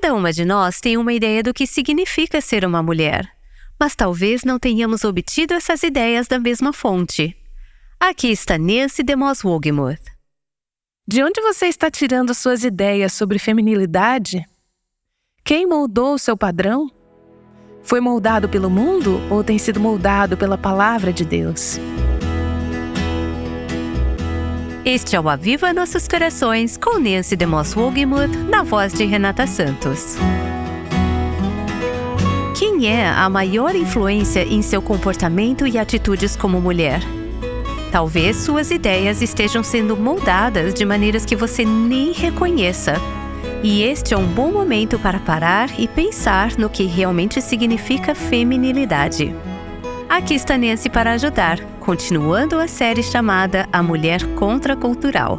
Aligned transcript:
Cada 0.00 0.14
uma 0.14 0.32
de 0.32 0.44
nós 0.44 0.80
tem 0.80 0.96
uma 0.96 1.12
ideia 1.12 1.42
do 1.42 1.52
que 1.52 1.66
significa 1.66 2.40
ser 2.40 2.64
uma 2.64 2.80
mulher, 2.80 3.28
mas 3.80 3.96
talvez 3.96 4.44
não 4.44 4.56
tenhamos 4.56 5.02
obtido 5.02 5.54
essas 5.54 5.82
ideias 5.82 6.28
da 6.28 6.38
mesma 6.38 6.72
fonte. 6.72 7.36
Aqui 7.98 8.28
está 8.28 8.56
Nancy 8.56 9.02
DeMoss 9.02 9.44
Wogemuth. 9.44 10.04
De 11.04 11.20
onde 11.24 11.40
você 11.40 11.66
está 11.66 11.90
tirando 11.90 12.32
suas 12.32 12.62
ideias 12.62 13.12
sobre 13.12 13.40
feminilidade? 13.40 14.46
Quem 15.44 15.66
moldou 15.66 16.16
seu 16.16 16.36
padrão? 16.36 16.88
Foi 17.82 18.00
moldado 18.00 18.48
pelo 18.48 18.70
mundo 18.70 19.20
ou 19.28 19.42
tem 19.42 19.58
sido 19.58 19.80
moldado 19.80 20.36
pela 20.36 20.56
palavra 20.56 21.12
de 21.12 21.24
Deus? 21.24 21.76
Este 24.88 25.14
é 25.16 25.20
o 25.20 25.28
Aviva 25.28 25.70
Nossos 25.70 26.08
Corações 26.08 26.78
com 26.78 26.98
Nancy 26.98 27.36
DeMoss 27.36 27.76
Wogemuth 27.76 28.34
na 28.48 28.62
voz 28.62 28.90
de 28.90 29.04
Renata 29.04 29.46
Santos. 29.46 30.16
Quem 32.58 32.86
é 32.86 33.06
a 33.06 33.28
maior 33.28 33.76
influência 33.76 34.42
em 34.44 34.62
seu 34.62 34.80
comportamento 34.80 35.66
e 35.66 35.76
atitudes 35.76 36.34
como 36.34 36.58
mulher? 36.58 37.02
Talvez 37.92 38.36
suas 38.36 38.70
ideias 38.70 39.20
estejam 39.20 39.62
sendo 39.62 39.94
moldadas 39.94 40.72
de 40.72 40.86
maneiras 40.86 41.26
que 41.26 41.36
você 41.36 41.66
nem 41.66 42.12
reconheça. 42.12 42.94
E 43.62 43.82
este 43.82 44.14
é 44.14 44.16
um 44.16 44.26
bom 44.26 44.50
momento 44.50 44.98
para 44.98 45.18
parar 45.18 45.68
e 45.78 45.86
pensar 45.86 46.56
no 46.56 46.70
que 46.70 46.84
realmente 46.84 47.42
significa 47.42 48.14
feminilidade. 48.14 49.34
Aqui 50.08 50.32
está 50.32 50.56
Nancy 50.56 50.88
para 50.88 51.12
ajudar, 51.12 51.60
continuando 51.80 52.58
a 52.58 52.66
série 52.66 53.02
chamada 53.02 53.68
A 53.70 53.82
Mulher 53.82 54.20
Contracultural. 54.36 55.38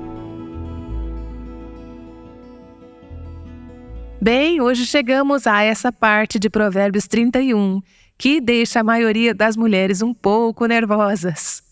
Bem, 4.21 4.61
hoje 4.61 4.85
chegamos 4.85 5.47
a 5.47 5.63
essa 5.63 5.91
parte 5.91 6.37
de 6.37 6.51
Provérbios 6.51 7.07
31, 7.07 7.81
que 8.15 8.39
deixa 8.39 8.81
a 8.81 8.83
maioria 8.83 9.33
das 9.33 9.57
mulheres 9.57 10.03
um 10.03 10.13
pouco 10.13 10.67
nervosas. 10.67 11.63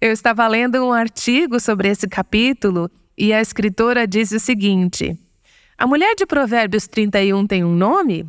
Eu 0.00 0.12
estava 0.12 0.46
lendo 0.46 0.86
um 0.86 0.92
artigo 0.92 1.58
sobre 1.58 1.88
esse 1.88 2.06
capítulo 2.06 2.88
e 3.18 3.32
a 3.32 3.40
escritora 3.40 4.06
diz 4.06 4.30
o 4.30 4.38
seguinte: 4.38 5.18
A 5.76 5.84
mulher 5.84 6.14
de 6.14 6.24
Provérbios 6.24 6.86
31 6.86 7.44
tem 7.44 7.64
um 7.64 7.74
nome? 7.74 8.24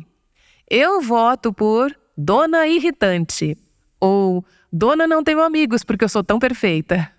Eu 0.68 1.00
voto 1.00 1.52
por 1.52 1.96
Dona 2.16 2.66
Irritante 2.66 3.56
ou 4.00 4.44
Dona 4.72 5.06
Não 5.06 5.22
Tenho 5.22 5.42
Amigos 5.42 5.84
porque 5.84 6.04
eu 6.04 6.08
sou 6.08 6.22
tão 6.22 6.38
perfeita. 6.38 7.10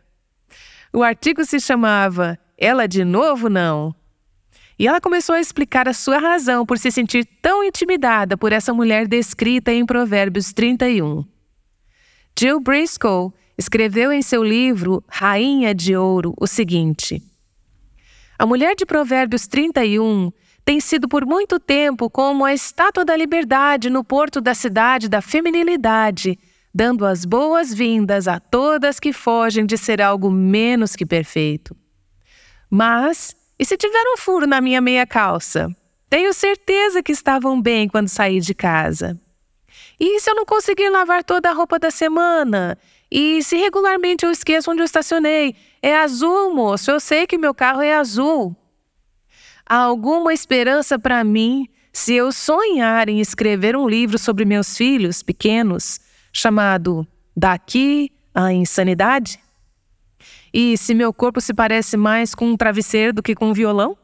O 0.91 1.03
artigo 1.03 1.45
se 1.45 1.59
chamava 1.59 2.37
Ela 2.57 2.87
de 2.87 3.03
Novo 3.03 3.49
Não. 3.49 3.95
E 4.77 4.87
ela 4.87 5.01
começou 5.01 5.35
a 5.35 5.41
explicar 5.41 5.89
a 5.89 5.93
sua 5.93 6.19
razão 6.19 6.65
por 6.65 6.77
se 6.77 6.89
sentir 6.89 7.27
tão 7.41 7.63
intimidada 7.63 8.37
por 8.37 8.53
essa 8.53 8.73
mulher 8.73 9.07
descrita 9.07 9.73
em 9.73 9.85
Provérbios 9.85 10.53
31. 10.53 11.25
Jill 12.39 12.61
Briscoe 12.61 13.33
escreveu 13.57 14.13
em 14.13 14.21
seu 14.21 14.41
livro 14.41 15.03
Rainha 15.09 15.75
de 15.75 15.97
Ouro 15.97 16.33
o 16.39 16.47
seguinte: 16.47 17.21
A 18.37 18.45
mulher 18.45 18.73
de 18.73 18.85
Provérbios 18.85 19.47
31 19.47 20.31
tem 20.63 20.79
sido 20.79 21.09
por 21.09 21.25
muito 21.25 21.59
tempo 21.59 22.09
como 22.09 22.45
a 22.45 22.53
estátua 22.53 23.03
da 23.03 23.17
liberdade 23.17 23.89
no 23.89 24.01
porto 24.01 24.39
da 24.39 24.53
cidade 24.53 25.09
da 25.09 25.21
feminilidade, 25.21 26.39
dando 26.73 27.05
as 27.05 27.25
boas-vindas 27.25 28.27
a 28.27 28.39
todas 28.39 28.99
que 28.99 29.11
fogem 29.11 29.65
de 29.65 29.77
ser 29.77 30.01
algo 30.01 30.29
menos 30.29 30.95
que 30.95 31.05
perfeito. 31.05 31.75
Mas, 32.69 33.35
e 33.57 33.65
se 33.65 33.75
tiver 33.75 34.03
um 34.13 34.17
furo 34.17 34.45
na 34.45 34.61
minha 34.61 34.79
meia 34.79 35.05
calça? 35.05 35.69
Tenho 36.09 36.33
certeza 36.33 37.03
que 37.03 37.11
estavam 37.11 37.61
bem 37.61 37.87
quando 37.87 38.07
saí 38.07 38.39
de 38.39 38.53
casa. 38.53 39.19
E 39.99 40.19
se 40.19 40.29
eu 40.29 40.35
não 40.35 40.45
conseguir 40.45 40.89
lavar 40.89 41.23
toda 41.23 41.49
a 41.49 41.53
roupa 41.53 41.77
da 41.77 41.91
semana? 41.91 42.77
E 43.11 43.43
se 43.43 43.57
regularmente 43.57 44.25
eu 44.25 44.31
esqueço 44.31 44.71
onde 44.71 44.81
eu 44.81 44.85
estacionei? 44.85 45.55
É 45.81 45.95
azul, 45.95 46.53
moço, 46.53 46.91
eu 46.91 46.99
sei 46.99 47.25
que 47.27 47.37
meu 47.37 47.53
carro 47.53 47.81
é 47.81 47.95
azul. 47.95 48.55
Há 49.65 49.75
alguma 49.75 50.33
esperança 50.33 50.97
para 50.97 51.23
mim 51.23 51.67
se 51.91 52.13
eu 52.13 52.31
sonhar 52.31 53.09
em 53.09 53.19
escrever 53.19 53.75
um 53.75 53.87
livro 53.87 54.17
sobre 54.17 54.45
meus 54.45 54.77
filhos 54.77 55.21
pequenos, 55.21 55.99
chamado 56.39 57.07
Daqui 57.35 58.11
à 58.33 58.51
Insanidade? 58.53 59.39
E 60.53 60.77
se 60.77 60.93
meu 60.93 61.13
corpo 61.13 61.39
se 61.39 61.53
parece 61.53 61.95
mais 61.95 62.33
com 62.33 62.47
um 62.47 62.57
travesseiro 62.57 63.13
do 63.13 63.23
que 63.23 63.35
com 63.35 63.49
um 63.49 63.53
violão? 63.53 63.97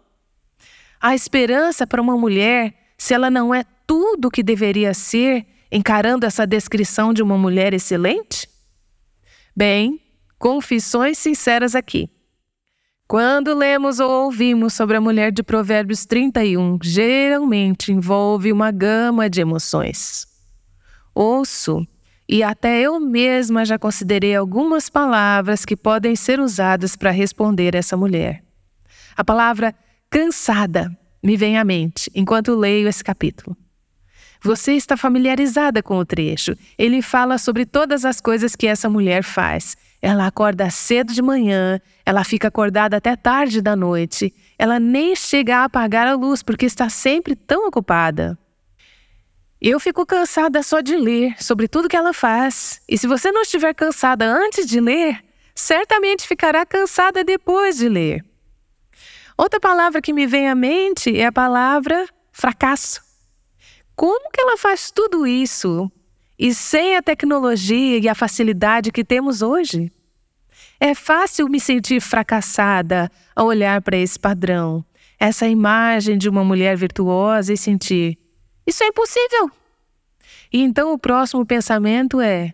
Há 1.02 1.16
esperança 1.16 1.88
para 1.88 2.02
uma 2.02 2.18
mulher 2.18 2.74
se 2.98 3.14
ela 3.14 3.30
não 3.30 3.54
é 3.54 3.64
tudo 3.88 4.28
o 4.28 4.32
que 4.32 4.44
deveria 4.44 4.94
ser 4.94 5.46
encarando 5.72 6.26
essa 6.26 6.46
descrição 6.46 7.14
de 7.14 7.22
uma 7.22 7.38
mulher 7.38 7.74
excelente? 7.74 8.48
Bem, 9.56 10.00
confissões 10.38 11.18
sinceras 11.18 11.76
aqui. 11.76 12.10
Quando 13.08 13.54
lemos 13.54 14.00
ou 14.00 14.10
ouvimos 14.26 14.74
sobre 14.74 14.98
a 14.98 15.02
mulher 15.02 15.32
de 15.32 15.44
Provérbios 15.44 16.06
31, 16.06 16.80
geralmente 16.82 17.92
envolve 17.92 18.52
uma 18.52 18.72
gama 18.72 19.30
de 19.30 19.42
emoções. 19.42 20.26
Ouço 21.14 21.86
e 22.28 22.44
até 22.44 22.82
eu 22.82 23.00
mesma 23.00 23.64
já 23.66 23.78
considerei 23.78 24.36
algumas 24.36 24.90
palavras 24.90 25.64
que 25.64 25.76
podem 25.76 26.16
ser 26.16 26.40
usadas 26.40 26.96
para 26.96 27.12
responder 27.12 27.76
essa 27.76 27.96
mulher. 27.96 28.44
A 29.16 29.24
palavra 29.24 29.74
cansada 30.10 30.90
me 31.24 31.38
vem 31.38 31.58
à 31.58 31.64
mente 31.64 32.12
enquanto 32.16 32.56
leio 32.56 32.88
esse 32.88 33.04
capítulo. 33.04 33.56
Você 34.42 34.74
está 34.74 34.96
familiarizada 34.96 35.82
com 35.82 35.98
o 35.98 36.06
trecho. 36.06 36.56
Ele 36.78 37.02
fala 37.02 37.38
sobre 37.38 37.66
todas 37.66 38.06
as 38.06 38.22
coisas 38.22 38.56
que 38.56 38.68
essa 38.68 38.88
mulher 38.88 39.24
faz. 39.24 39.76
Ela 40.00 40.28
acorda 40.28 40.70
cedo 40.70 41.14
de 41.14 41.22
manhã, 41.22 41.80
ela 42.06 42.24
fica 42.24 42.50
acordada 42.50 42.98
até 42.98 43.16
tarde 43.16 43.60
da 43.60 43.76
noite, 43.76 44.32
ela 44.60 44.80
nem 44.80 45.16
chega 45.16 45.58
a 45.58 45.64
apagar 45.64 46.08
a 46.08 46.14
luz 46.14 46.44
porque 46.44 46.68
está 46.68 46.90
sempre 46.90 47.36
tão 47.36 47.68
ocupada. 47.68 48.38
Eu 49.62 49.80
fico 49.80 50.06
cansada 50.06 50.62
só 50.62 50.82
de 50.82 50.96
ler 50.96 51.42
sobre 51.42 51.68
tudo 51.68 51.88
que 51.88 51.96
ela 51.96 52.14
faz. 52.14 52.82
E 52.88 52.98
se 52.98 53.08
você 53.08 53.32
não 53.32 53.42
estiver 53.42 53.74
cansada 53.74 54.26
antes 54.26 54.66
de 54.66 54.80
ler, 54.80 55.24
certamente 55.56 56.28
ficará 56.28 56.66
cansada 56.66 57.24
depois 57.24 57.78
de 57.78 57.88
ler. 57.88 58.24
Outra 59.38 59.60
palavra 59.60 60.02
que 60.02 60.14
me 60.14 60.28
vem 60.28 60.50
à 60.50 60.56
mente 60.56 61.18
é 61.18 61.26
a 61.26 61.32
palavra 61.32 62.08
fracasso. 62.32 63.02
Como 63.96 64.30
que 64.30 64.42
ela 64.42 64.58
faz 64.58 64.92
tudo 64.92 65.26
isso 65.26 65.90
e 66.38 66.54
sem 66.54 66.98
a 66.98 67.02
tecnologia 67.02 67.98
e 67.98 68.10
a 68.10 68.16
facilidade 68.16 68.92
que 68.92 69.04
temos 69.04 69.42
hoje? 69.42 69.92
É 70.80 70.94
fácil 70.94 71.48
me 71.48 71.60
sentir 71.60 72.02
fracassada 72.02 73.10
ao 73.34 73.48
olhar 73.48 73.82
para 73.82 73.98
esse 73.98 74.20
padrão, 74.20 74.84
essa 75.18 75.48
imagem 75.48 76.18
de 76.18 76.28
uma 76.28 76.44
mulher 76.44 76.76
virtuosa 76.76 77.54
e 77.54 77.58
sentir: 77.58 78.18
isso 78.66 78.84
é 78.84 78.88
impossível. 78.88 79.52
E 80.52 80.62
então 80.62 80.94
o 80.94 81.00
próximo 81.00 81.46
pensamento 81.46 82.20
é: 82.20 82.54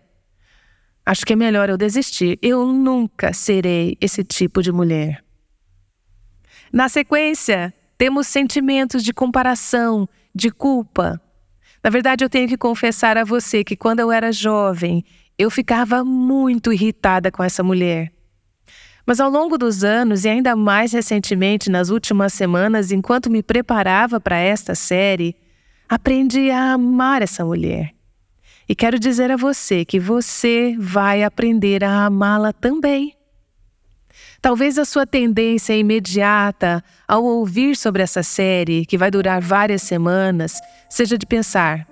acho 1.04 1.24
que 1.24 1.32
é 1.32 1.36
melhor 1.36 1.68
eu 1.68 1.76
desistir. 1.76 2.38
Eu 2.42 2.66
nunca 2.66 3.32
serei 3.32 3.96
esse 4.00 4.22
tipo 4.24 4.62
de 4.62 4.72
mulher. 4.72 5.24
Na 6.72 6.88
sequência, 6.88 7.72
temos 7.98 8.26
sentimentos 8.26 9.02
de 9.04 9.12
comparação, 9.12 10.08
de 10.34 10.50
culpa, 10.50 11.20
na 11.82 11.90
verdade, 11.90 12.24
eu 12.24 12.30
tenho 12.30 12.46
que 12.46 12.56
confessar 12.56 13.18
a 13.18 13.24
você 13.24 13.64
que 13.64 13.74
quando 13.74 13.98
eu 13.98 14.12
era 14.12 14.30
jovem, 14.30 15.04
eu 15.36 15.50
ficava 15.50 16.04
muito 16.04 16.72
irritada 16.72 17.30
com 17.32 17.42
essa 17.42 17.62
mulher. 17.64 18.12
Mas 19.04 19.18
ao 19.18 19.28
longo 19.28 19.58
dos 19.58 19.82
anos, 19.82 20.24
e 20.24 20.28
ainda 20.28 20.54
mais 20.54 20.92
recentemente 20.92 21.68
nas 21.68 21.88
últimas 21.88 22.32
semanas, 22.32 22.92
enquanto 22.92 23.28
me 23.28 23.42
preparava 23.42 24.20
para 24.20 24.38
esta 24.38 24.76
série, 24.76 25.34
aprendi 25.92 26.50
a 26.50 26.72
amar 26.72 27.20
essa 27.20 27.44
mulher. 27.44 27.92
E 28.66 28.74
quero 28.74 28.98
dizer 28.98 29.30
a 29.30 29.36
você 29.36 29.84
que 29.84 30.00
você 30.00 30.74
vai 30.78 31.22
aprender 31.22 31.84
a 31.84 32.06
amá-la 32.06 32.50
também. 32.50 33.14
Talvez 34.40 34.78
a 34.78 34.86
sua 34.86 35.06
tendência 35.06 35.76
imediata 35.76 36.82
ao 37.06 37.22
ouvir 37.22 37.76
sobre 37.76 38.02
essa 38.02 38.22
série, 38.22 38.86
que 38.86 38.96
vai 38.96 39.10
durar 39.10 39.42
várias 39.42 39.82
semanas, 39.82 40.58
seja 40.88 41.18
de 41.18 41.26
pensar: 41.26 41.86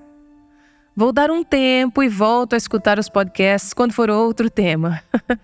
vou 0.97 1.13
dar 1.13 1.31
um 1.31 1.45
tempo 1.45 2.03
e 2.03 2.09
volto 2.09 2.55
a 2.55 2.57
escutar 2.57 2.99
os 2.99 3.11
podcasts 3.11 3.75
quando 3.75 3.93
for 3.93 4.09
outro 4.09 4.49
tema. 4.49 5.03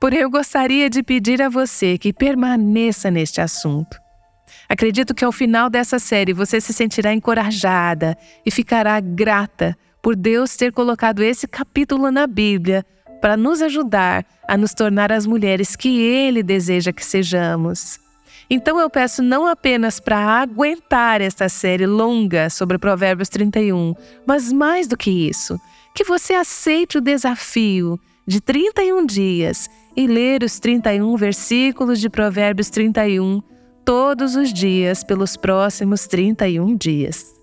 Porém, 0.00 0.20
eu 0.20 0.30
gostaria 0.30 0.88
de 0.88 1.02
pedir 1.02 1.42
a 1.42 1.50
você 1.50 1.98
que 1.98 2.14
permaneça 2.14 3.10
neste 3.10 3.42
assunto. 3.42 4.00
Acredito 4.70 5.12
que 5.12 5.24
ao 5.24 5.32
final 5.32 5.68
dessa 5.68 5.98
série 5.98 6.32
você 6.32 6.60
se 6.60 6.72
sentirá 6.72 7.12
encorajada 7.12 8.16
e 8.46 8.52
ficará 8.52 9.00
grata 9.00 9.76
por 10.00 10.14
Deus 10.14 10.54
ter 10.54 10.72
colocado 10.72 11.24
esse 11.24 11.48
capítulo 11.48 12.08
na 12.12 12.24
Bíblia 12.24 12.86
para 13.20 13.36
nos 13.36 13.60
ajudar 13.62 14.24
a 14.46 14.56
nos 14.56 14.72
tornar 14.72 15.10
as 15.10 15.26
mulheres 15.26 15.74
que 15.74 16.00
Ele 16.00 16.40
deseja 16.40 16.92
que 16.92 17.04
sejamos. 17.04 17.98
Então 18.48 18.78
eu 18.78 18.88
peço 18.88 19.24
não 19.24 19.44
apenas 19.44 19.98
para 19.98 20.16
aguentar 20.40 21.20
esta 21.20 21.48
série 21.48 21.84
longa 21.84 22.48
sobre 22.48 22.78
Provérbios 22.78 23.28
31, 23.28 23.92
mas 24.24 24.52
mais 24.52 24.86
do 24.86 24.96
que 24.96 25.10
isso, 25.10 25.58
que 25.92 26.04
você 26.04 26.34
aceite 26.34 26.96
o 26.96 27.00
desafio 27.00 27.98
de 28.24 28.40
31 28.40 29.04
dias 29.04 29.68
e 29.96 30.06
ler 30.06 30.44
os 30.44 30.60
31 30.60 31.16
versículos 31.16 31.98
de 31.98 32.08
Provérbios 32.08 32.70
31 32.70 33.42
todos 33.84 34.36
os 34.36 34.52
dias 34.52 35.02
pelos 35.02 35.36
próximos 35.36 36.06
31 36.06 36.76
dias. 36.76 37.34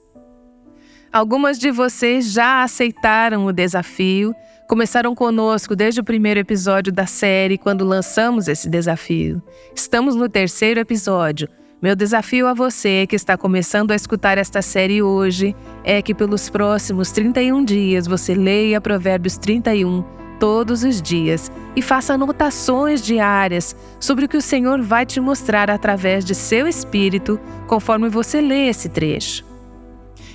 Algumas 1.12 1.58
de 1.58 1.72
vocês 1.72 2.32
já 2.32 2.64
aceitaram 2.64 3.46
o 3.46 3.54
desafio 3.54 4.36
começaram 4.68 5.16
conosco 5.16 5.76
desde 5.76 6.02
o 6.02 6.04
primeiro 6.04 6.40
episódio 6.40 6.92
da 6.92 7.06
série, 7.06 7.58
quando 7.58 7.86
lançamos 7.86 8.48
esse 8.48 8.70
desafio. 8.70 9.42
Estamos 9.74 10.14
no 10.16 10.28
terceiro 10.28 10.80
episódio. 10.80 11.48
Meu 11.82 11.96
desafio 11.96 12.48
a 12.48 12.54
você 12.54 13.08
que 13.08 13.16
está 13.16 13.38
começando 13.38 13.92
a 13.92 13.96
escutar 13.96 14.38
esta 14.38 14.62
série 14.62 15.02
hoje 15.02 15.56
é 15.84 16.02
que 16.02 16.14
pelos 16.14 16.50
próximos 16.50 17.12
31 17.12 17.64
dias 17.64 18.08
você 18.08 18.34
leia 18.34 18.82
Provérbios 18.82 19.38
31 19.38 20.04
todos 20.40 20.84
os 20.84 21.02
dias 21.02 21.52
e 21.76 21.82
faça 21.82 22.14
anotações 22.14 23.02
diárias 23.02 23.76
sobre 24.00 24.26
o 24.26 24.30
que 24.30 24.38
o 24.38 24.42
Senhor 24.42 24.82
vai 24.82 25.06
te 25.06 25.20
mostrar 25.20 25.70
através 25.70 26.26
de 26.26 26.34
seu 26.34 26.68
espírito 26.68 27.40
conforme 27.68 28.10
você 28.10 28.42
lê 28.42 28.68
esse 28.68 28.90
trecho. 28.90 29.46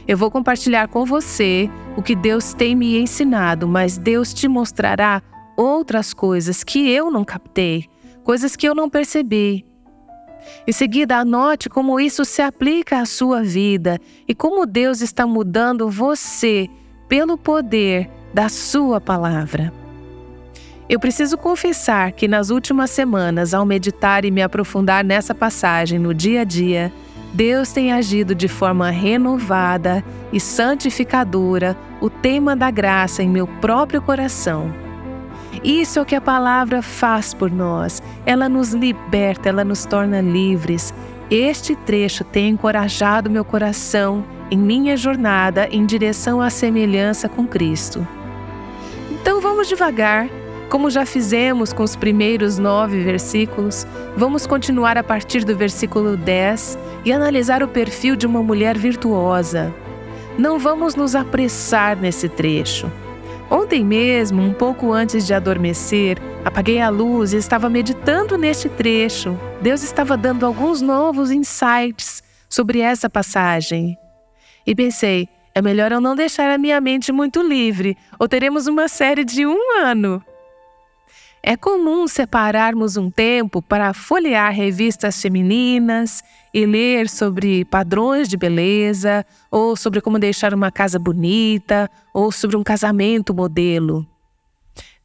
Eu 0.07 0.17
vou 0.17 0.31
compartilhar 0.31 0.89
com 0.89 1.05
você 1.05 1.71
o 1.97 2.03
que 2.03 2.15
Deus 2.15 2.53
tem 2.53 2.75
me 2.75 2.99
ensinado, 2.99 3.69
mas 3.69 3.99
Deus 3.99 4.35
te 4.35 4.49
mostrará 4.49 5.23
outras 5.57 6.13
coisas 6.13 6.65
que 6.65 6.91
eu 6.91 7.11
não 7.11 7.25
captei, 7.25 7.87
coisas 8.25 8.57
que 8.57 8.69
eu 8.69 8.75
não 8.75 8.91
percebi. 8.91 9.65
Em 10.67 10.73
seguida, 10.73 11.19
anote 11.19 11.69
como 11.69 12.01
isso 12.01 12.25
se 12.25 12.43
aplica 12.43 13.01
à 13.01 13.07
sua 13.07 13.43
vida 13.43 14.01
e 14.27 14.35
como 14.35 14.67
Deus 14.67 15.01
está 15.01 15.27
mudando 15.27 15.89
você 15.89 16.69
pelo 17.09 17.37
poder 17.37 18.11
da 18.33 18.49
Sua 18.49 19.01
palavra. 19.01 19.73
Eu 20.89 20.99
preciso 20.99 21.39
confessar 21.39 22.13
que 22.13 22.27
nas 22.27 22.51
últimas 22.51 22.91
semanas, 22.91 23.55
ao 23.55 23.65
meditar 23.65 24.25
e 24.25 24.31
me 24.31 24.43
aprofundar 24.43 25.05
nessa 25.05 25.35
passagem 25.35 25.99
no 25.99 26.13
dia 26.13 26.43
a 26.43 26.45
dia, 26.45 26.93
Deus 27.33 27.73
tem 27.73 27.93
agido 27.93 28.35
de 28.35 28.47
forma 28.47 28.91
renovada 28.91 30.05
e 30.33 30.39
santificadora 30.39 31.77
o 32.01 32.11
tema 32.11 32.55
da 32.55 32.71
graça 32.71 33.23
em 33.23 33.29
meu 33.29 33.47
próprio 33.47 34.03
coração. 34.03 34.73
Isso 35.65 35.99
é 35.99 36.03
o 36.03 36.05
que 36.05 36.15
a 36.15 36.21
palavra 36.21 36.83
faz 36.83 37.33
por 37.33 37.51
nós. 37.51 38.03
Ela 38.27 38.49
nos 38.49 38.73
liberta, 38.73 39.49
ela 39.49 39.65
nos 39.65 39.87
torna 39.87 40.21
livres. 40.21 40.93
Este 41.31 41.75
trecho 41.75 42.25
tem 42.25 42.51
encorajado 42.51 43.31
meu 43.31 43.45
coração 43.45 44.25
em 44.51 44.59
minha 44.59 44.97
jornada 44.97 45.67
em 45.71 45.87
direção 45.87 46.41
à 46.43 46.51
semelhança 46.51 47.29
com 47.29 47.47
Cristo. 47.47 48.07
Então 49.11 49.41
vamos 49.41 49.69
devagar 49.69 50.29
como 50.73 50.89
já 50.89 51.05
fizemos 51.05 51.71
com 51.71 51.83
os 51.83 51.95
primeiros 51.95 52.57
nove 52.57 52.99
versículos, 52.99 53.87
vamos 54.17 54.47
continuar 54.47 54.97
a 54.97 55.05
partir 55.05 55.45
do 55.45 55.55
versículo 55.55 56.17
10 56.17 56.79
e 57.05 57.13
analisar 57.13 57.63
o 57.63 57.69
perfil 57.69 58.17
de 58.17 58.27
uma 58.27 58.43
mulher 58.43 58.79
virtuosa. 58.79 59.71
Não 60.39 60.59
vamos 60.59 60.95
nos 60.95 61.15
apressar 61.15 61.95
nesse 61.95 62.27
trecho. 62.27 62.91
Ontem 63.51 63.85
mesmo, 63.85 64.41
um 64.41 64.55
pouco 64.55 64.91
antes 64.95 65.27
de 65.27 65.35
adormecer, 65.35 66.17
apaguei 66.43 66.81
a 66.81 66.89
luz 66.89 67.35
e 67.35 67.37
estava 67.37 67.69
meditando 67.69 68.39
neste 68.39 68.71
trecho. 68.71 69.39
Deus 69.61 69.83
estava 69.83 70.17
dando 70.17 70.47
alguns 70.47 70.81
novos 70.81 71.31
insights 71.31 72.23
sobre 72.49 72.81
essa 72.81 73.11
passagem. 73.11 73.99
E 74.67 74.75
pensei, 74.75 75.29
é 75.55 75.61
melhor 75.61 75.93
eu 75.93 76.01
não 76.01 76.17
deixar 76.17 76.49
a 76.49 76.57
minha 76.57 76.81
mente 76.81 77.13
muito 77.13 77.43
livre, 77.43 77.95
ou 78.19 78.27
teremos 78.27 78.67
uma 78.67 78.89
série 78.89 79.23
de 79.23 79.45
um 79.45 79.59
ano. 79.79 80.25
É 81.45 81.57
comum 81.57 82.07
separarmos 82.07 82.97
um 82.97 83.11
tempo 83.11 83.61
para 83.61 83.93
folhear 83.93 84.53
revistas 84.53 85.21
femininas 85.21 86.23
e 86.55 86.65
ler 86.65 87.09
sobre 87.09 87.65
padrões 87.65 88.29
de 88.29 88.37
beleza, 88.37 89.27
ou 89.51 89.75
sobre 89.75 90.01
como 90.01 90.21
deixar 90.21 90.55
uma 90.55 90.71
casa 90.71 91.01
bonita, 91.01 91.91
ou 92.15 92.31
sobre 92.31 92.57
um 92.57 92.63
casamento 92.63 93.35
modelo. 93.35 94.07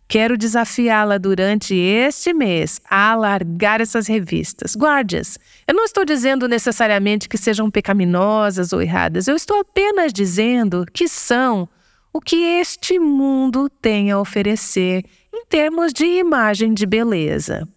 Quero 0.08 0.38
desafiá-la 0.38 1.18
durante 1.18 1.76
este 1.76 2.32
mês 2.34 2.80
a 2.88 3.16
largar 3.16 3.82
essas 3.82 4.06
revistas. 4.06 4.76
Guarde-as. 4.76 5.40
Eu 5.68 5.74
não 5.74 5.84
estou 5.86 6.06
dizendo 6.06 6.48
necessariamente 6.48 7.28
que 7.28 7.38
sejam 7.38 7.70
pecaminosas 7.72 8.72
ou 8.72 8.82
erradas, 8.82 9.28
eu 9.28 9.36
estou 9.36 9.60
apenas 9.60 10.14
dizendo 10.14 10.86
que 10.94 11.08
são 11.08 11.68
o 12.14 12.22
que 12.22 12.38
este 12.38 13.00
mundo 13.00 13.70
tem 13.70 14.12
a 14.12 14.20
oferecer 14.20 15.04
em 15.34 15.46
termos 15.46 15.94
de 15.94 16.06
imagem 16.06 16.74
de 16.74 16.86
beleza. 16.86 17.68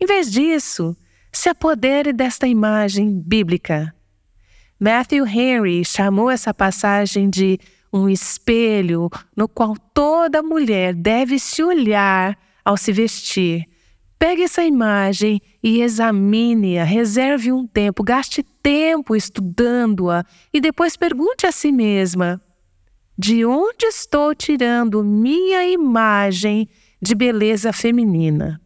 Em 0.00 0.06
vez 0.06 0.30
disso, 0.30 0.96
se 1.32 1.48
apodere 1.48 2.12
desta 2.12 2.46
imagem 2.46 3.20
bíblica. 3.20 3.94
Matthew 4.78 5.26
Henry 5.26 5.84
chamou 5.84 6.30
essa 6.30 6.54
passagem 6.54 7.28
de 7.28 7.58
um 7.92 8.08
espelho 8.08 9.10
no 9.36 9.48
qual 9.48 9.76
toda 9.92 10.42
mulher 10.42 10.94
deve 10.94 11.38
se 11.38 11.62
olhar 11.62 12.38
ao 12.64 12.76
se 12.76 12.92
vestir. 12.92 13.66
Pegue 14.18 14.42
essa 14.42 14.62
imagem 14.62 15.40
e 15.62 15.80
examine-a, 15.80 16.84
reserve 16.84 17.52
um 17.52 17.66
tempo, 17.66 18.02
gaste 18.02 18.42
tempo 18.62 19.16
estudando-a 19.16 20.24
e 20.52 20.60
depois 20.60 20.96
pergunte 20.96 21.46
a 21.46 21.52
si 21.52 21.72
mesma: 21.72 22.40
de 23.22 23.44
onde 23.44 23.84
estou 23.84 24.34
tirando 24.34 25.04
minha 25.04 25.68
imagem 25.68 26.66
de 27.02 27.14
beleza 27.14 27.70
feminina? 27.70 28.58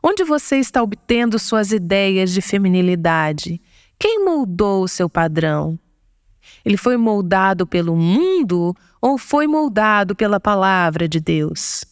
Onde 0.00 0.22
você 0.22 0.58
está 0.58 0.80
obtendo 0.80 1.40
suas 1.40 1.72
ideias 1.72 2.30
de 2.30 2.40
feminilidade? 2.40 3.60
Quem 3.98 4.24
moldou 4.24 4.84
o 4.84 4.88
seu 4.88 5.10
padrão? 5.10 5.76
Ele 6.64 6.76
foi 6.76 6.96
moldado 6.96 7.66
pelo 7.66 7.96
mundo 7.96 8.76
ou 9.00 9.18
foi 9.18 9.48
moldado 9.48 10.14
pela 10.14 10.38
palavra 10.38 11.08
de 11.08 11.18
Deus? 11.18 11.84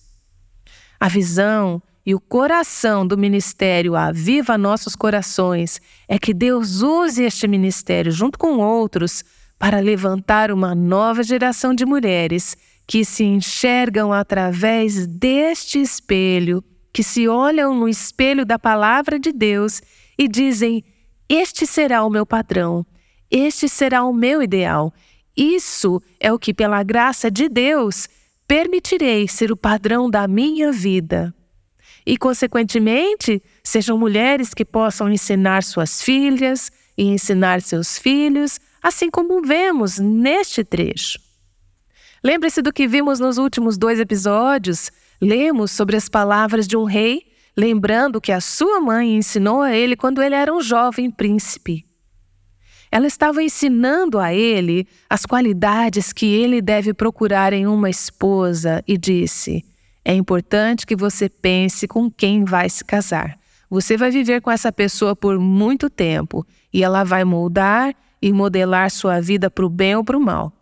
A 1.01 1.09
visão 1.09 1.83
e 2.07 2.15
o 2.15 2.21
coração 2.21 3.05
do 3.05 3.19
ministério 3.19 3.97
Aviva 3.97 4.57
Nossos 4.57 4.95
Corações 4.95 5.81
é 6.07 6.17
que 6.17 6.33
Deus 6.33 6.81
use 6.81 7.25
este 7.25 7.49
ministério 7.49 8.13
junto 8.13 8.39
com 8.39 8.59
outros 8.59 9.25
para 9.61 9.79
levantar 9.79 10.51
uma 10.51 10.75
nova 10.75 11.23
geração 11.23 11.75
de 11.75 11.85
mulheres 11.85 12.57
que 12.87 13.05
se 13.05 13.25
enxergam 13.25 14.11
através 14.11 15.07
deste 15.07 15.79
espelho, 15.79 16.65
que 16.91 17.03
se 17.03 17.29
olham 17.29 17.75
no 17.75 17.87
espelho 17.87 18.47
da 18.47 18.59
palavra 18.59 19.21
de 19.21 19.31
Deus 19.31 19.83
e 20.19 20.27
dizem: 20.27 20.83
Este 21.29 21.67
será 21.67 22.03
o 22.03 22.09
meu 22.09 22.25
padrão, 22.25 22.87
este 23.31 23.69
será 23.69 24.03
o 24.03 24.15
meu 24.15 24.43
ideal. 24.43 24.95
Isso 25.37 26.03
é 26.19 26.33
o 26.33 26.39
que, 26.39 26.55
pela 26.55 26.83
graça 26.83 27.31
de 27.31 27.47
Deus, 27.47 28.09
permitirei 28.49 29.29
ser 29.29 29.53
o 29.53 29.57
padrão 29.57 30.09
da 30.09 30.27
minha 30.27 30.73
vida. 30.73 31.35
E, 32.07 32.17
consequentemente, 32.17 33.43
sejam 33.63 33.99
mulheres 33.99 34.55
que 34.55 34.65
possam 34.65 35.13
ensinar 35.13 35.63
suas 35.63 36.01
filhas 36.01 36.73
e 36.97 37.05
ensinar 37.05 37.61
seus 37.61 37.99
filhos 37.99 38.59
assim 38.83 39.11
como 39.11 39.43
vemos 39.43 39.99
neste 39.99 40.65
trecho. 40.65 41.19
Lembre-se 42.23 42.61
do 42.61 42.73
que 42.73 42.87
vimos 42.87 43.19
nos 43.19 43.39
últimos 43.39 43.79
dois 43.79 43.99
episódios. 43.99 44.91
Lemos 45.21 45.71
sobre 45.71 45.97
as 45.97 46.09
palavras 46.09 46.67
de 46.67 46.77
um 46.77 46.85
rei, 46.85 47.23
lembrando 47.57 48.21
que 48.21 48.33
a 48.33 48.41
sua 48.41 48.81
mãe 48.81 49.17
ensinou 49.17 49.63
a 49.63 49.75
ele 49.75 49.97
quando 49.97 50.23
ele 50.23 50.35
era 50.35 50.53
um 50.53 50.61
jovem 50.61 51.11
príncipe. 51.11 51.87
Ela 52.93 53.07
estava 53.07 53.43
ensinando 53.43 54.19
a 54.19 54.35
ele 54.35 54.87
as 55.09 55.25
qualidades 55.25 56.13
que 56.13 56.27
ele 56.27 56.61
deve 56.61 56.93
procurar 56.93 57.53
em 57.53 57.67
uma 57.67 57.89
esposa 57.89 58.83
e 58.87 58.99
disse: 58.99 59.65
É 60.05 60.13
importante 60.13 60.85
que 60.85 60.97
você 60.97 61.29
pense 61.29 61.87
com 61.87 62.11
quem 62.11 62.45
vai 62.45 62.69
se 62.69 62.85
casar. 62.85 63.39
Você 63.71 63.97
vai 63.97 64.11
viver 64.11 64.41
com 64.41 64.51
essa 64.51 64.73
pessoa 64.73 65.15
por 65.15 65.39
muito 65.39 65.89
tempo 65.89 66.45
e 66.73 66.83
ela 66.83 67.05
vai 67.05 67.25
moldar 67.25 67.95
e 68.21 68.33
modelar 68.33 68.91
sua 68.91 69.21
vida 69.21 69.51
para 69.51 69.65
o 69.65 69.69
bem 69.69 69.97
ou 69.97 70.05
para 70.05 70.17
o 70.17 70.21
mal. 70.21 70.53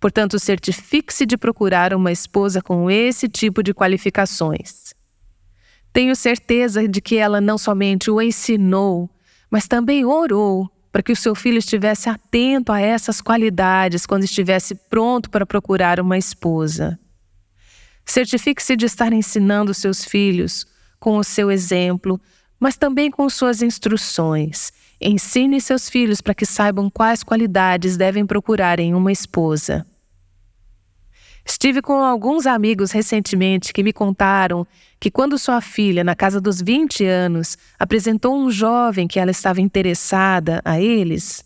Portanto, 0.00 0.38
certifique-se 0.38 1.26
de 1.26 1.36
procurar 1.36 1.94
uma 1.94 2.12
esposa 2.12 2.60
com 2.60 2.90
esse 2.90 3.28
tipo 3.28 3.62
de 3.62 3.72
qualificações. 3.72 4.94
Tenho 5.92 6.14
certeza 6.16 6.88
de 6.88 7.00
que 7.00 7.16
ela 7.16 7.40
não 7.40 7.56
somente 7.56 8.10
o 8.10 8.20
ensinou, 8.20 9.08
mas 9.50 9.68
também 9.68 10.04
orou 10.04 10.68
para 10.90 11.02
que 11.02 11.12
o 11.12 11.16
seu 11.16 11.34
filho 11.34 11.58
estivesse 11.58 12.08
atento 12.08 12.70
a 12.70 12.80
essas 12.80 13.20
qualidades 13.20 14.06
quando 14.06 14.24
estivesse 14.24 14.74
pronto 14.74 15.30
para 15.30 15.46
procurar 15.46 15.98
uma 15.98 16.16
esposa. 16.16 16.98
Certifique-se 18.04 18.76
de 18.76 18.86
estar 18.86 19.12
ensinando 19.12 19.72
seus 19.72 20.04
filhos 20.04 20.66
com 21.00 21.16
o 21.16 21.24
seu 21.24 21.50
exemplo, 21.50 22.20
mas 22.60 22.76
também 22.76 23.10
com 23.10 23.28
suas 23.28 23.62
instruções. 23.62 24.72
Ensine 25.06 25.60
seus 25.60 25.90
filhos 25.90 26.22
para 26.22 26.34
que 26.34 26.46
saibam 26.46 26.88
quais 26.88 27.22
qualidades 27.22 27.98
devem 27.98 28.24
procurar 28.24 28.80
em 28.80 28.94
uma 28.94 29.12
esposa. 29.12 29.84
Estive 31.44 31.82
com 31.82 32.02
alguns 32.02 32.46
amigos 32.46 32.90
recentemente 32.90 33.70
que 33.70 33.82
me 33.82 33.92
contaram 33.92 34.66
que, 34.98 35.10
quando 35.10 35.38
sua 35.38 35.60
filha, 35.60 36.02
na 36.02 36.14
casa 36.14 36.40
dos 36.40 36.62
20 36.62 37.04
anos, 37.04 37.58
apresentou 37.78 38.34
um 38.34 38.50
jovem 38.50 39.06
que 39.06 39.20
ela 39.20 39.30
estava 39.30 39.60
interessada 39.60 40.62
a 40.64 40.80
eles, 40.80 41.44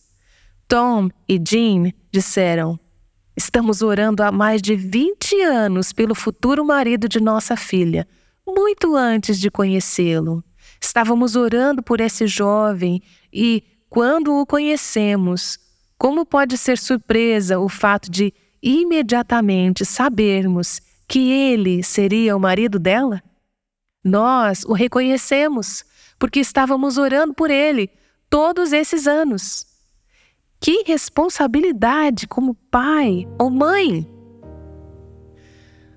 Tom 0.69 1.09
e 1.29 1.37
Jean 1.37 1.91
disseram: 2.12 2.79
Estamos 3.37 3.83
orando 3.83 4.23
há 4.23 4.31
mais 4.31 4.62
de 4.62 4.77
20 4.77 5.41
anos 5.43 5.93
pelo 5.93 6.15
futuro 6.15 6.65
marido 6.65 7.09
de 7.09 7.19
nossa 7.19 7.57
filha, 7.57 8.07
muito 8.47 8.95
antes 8.95 9.41
de 9.41 9.50
conhecê-lo. 9.50 10.45
Estávamos 10.81 11.37
orando 11.37 11.83
por 11.83 12.01
esse 12.01 12.27
jovem 12.27 13.03
e, 13.33 13.63
quando 13.89 14.35
o 14.35 14.47
conhecemos, 14.47 15.59
como 15.99 16.25
pode 16.25 16.57
ser 16.57 16.79
surpresa 16.79 17.59
o 17.59 17.69
fato 17.69 18.11
de 18.11 18.33
imediatamente 18.63 19.85
sabermos 19.85 20.81
que 21.07 21.31
ele 21.31 21.83
seria 21.83 22.37
o 22.37 22.41
marido 22.41 22.79
dela? 22.79 23.23
Nós 24.05 24.65
o 24.65 24.73
reconhecemos 24.73 25.85
porque 26.19 26.41
estávamos 26.41 26.99
orando 26.99 27.35
por 27.35 27.51
ele 27.51 27.91
todos 28.29 28.73
esses 28.73 29.07
anos. 29.07 29.67
Que 30.61 30.83
responsabilidade 30.85 32.27
como 32.27 32.55
pai 32.55 33.27
ou 33.39 33.51
mãe! 33.51 34.18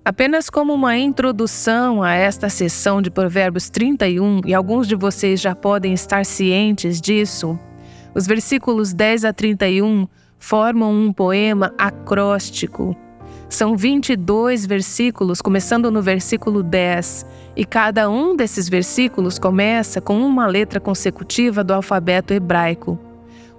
Apenas 0.03 0.49
como 0.49 0.73
uma 0.73 0.97
introdução 0.97 2.01
a 2.01 2.15
esta 2.15 2.49
sessão 2.49 3.03
de 3.03 3.11
Provérbios 3.11 3.69
31, 3.69 4.41
e 4.47 4.53
alguns 4.53 4.87
de 4.87 4.95
vocês 4.95 5.39
já 5.39 5.53
podem 5.53 5.93
estar 5.93 6.25
cientes 6.25 6.99
disso, 6.99 7.57
os 8.15 8.25
versículos 8.25 8.93
10 8.93 9.25
a 9.25 9.31
31 9.31 10.07
formam 10.39 10.91
um 10.91 11.13
poema 11.13 11.71
acróstico. 11.77 12.95
São 13.47 13.77
22 13.77 14.65
versículos, 14.65 15.39
começando 15.39 15.91
no 15.91 16.01
versículo 16.01 16.63
10, 16.63 17.23
e 17.55 17.63
cada 17.63 18.09
um 18.09 18.35
desses 18.35 18.67
versículos 18.67 19.37
começa 19.37 20.01
com 20.01 20.19
uma 20.19 20.47
letra 20.47 20.79
consecutiva 20.79 21.63
do 21.63 21.75
alfabeto 21.75 22.33
hebraico. 22.33 22.97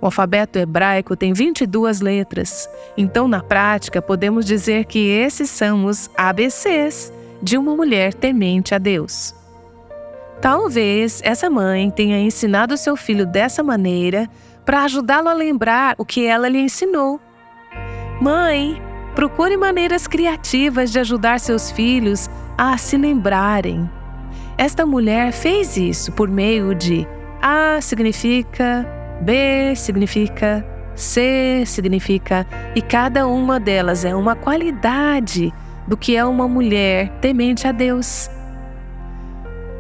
O 0.03 0.07
alfabeto 0.07 0.59
hebraico 0.59 1.15
tem 1.15 1.33
22 1.33 2.01
letras, 2.01 2.69
então, 2.97 3.29
na 3.29 3.41
prática, 3.41 4.03
podemos 4.03 4.45
dizer 4.45 4.85
que 4.87 4.99
esses 4.99 5.49
são 5.49 5.85
os 5.85 6.11
ABCs 6.17 7.13
de 7.41 7.57
uma 7.57 7.77
mulher 7.77 8.13
temente 8.13 8.75
a 8.75 8.79
Deus. 8.79 9.33
Talvez 10.41 11.21
essa 11.23 11.49
mãe 11.49 11.89
tenha 11.89 12.19
ensinado 12.19 12.77
seu 12.77 12.97
filho 12.97 13.25
dessa 13.25 13.63
maneira 13.63 14.29
para 14.65 14.83
ajudá-lo 14.83 15.29
a 15.29 15.35
lembrar 15.35 15.95
o 15.97 16.05
que 16.05 16.27
ela 16.27 16.49
lhe 16.49 16.59
ensinou. 16.59 17.21
Mãe, 18.21 18.83
procure 19.15 19.57
maneiras 19.57 20.09
criativas 20.09 20.91
de 20.91 20.99
ajudar 20.99 21.39
seus 21.39 21.71
filhos 21.71 22.29
a 22.59 22.77
se 22.77 22.97
lembrarem. 22.97 23.89
Esta 24.59 24.85
mulher 24.85 25.31
fez 25.31 25.77
isso 25.77 26.11
por 26.11 26.29
meio 26.29 26.75
de 26.75 27.07
A 27.41 27.81
significa 27.81 29.02
B 29.21 29.75
significa, 29.77 30.65
C 30.95 31.65
significa, 31.67 32.47
e 32.75 32.83
cada 32.83 33.27
uma 33.27 33.61
delas 33.61 34.05
é 34.05 34.15
uma 34.15 34.35
qualidade 34.35 35.53
do 35.87 35.97
que 35.97 36.17
é 36.17 36.25
uma 36.25 36.49
mulher 36.49 37.11
temente 37.21 37.67
a 37.67 37.73
Deus. 37.73 38.31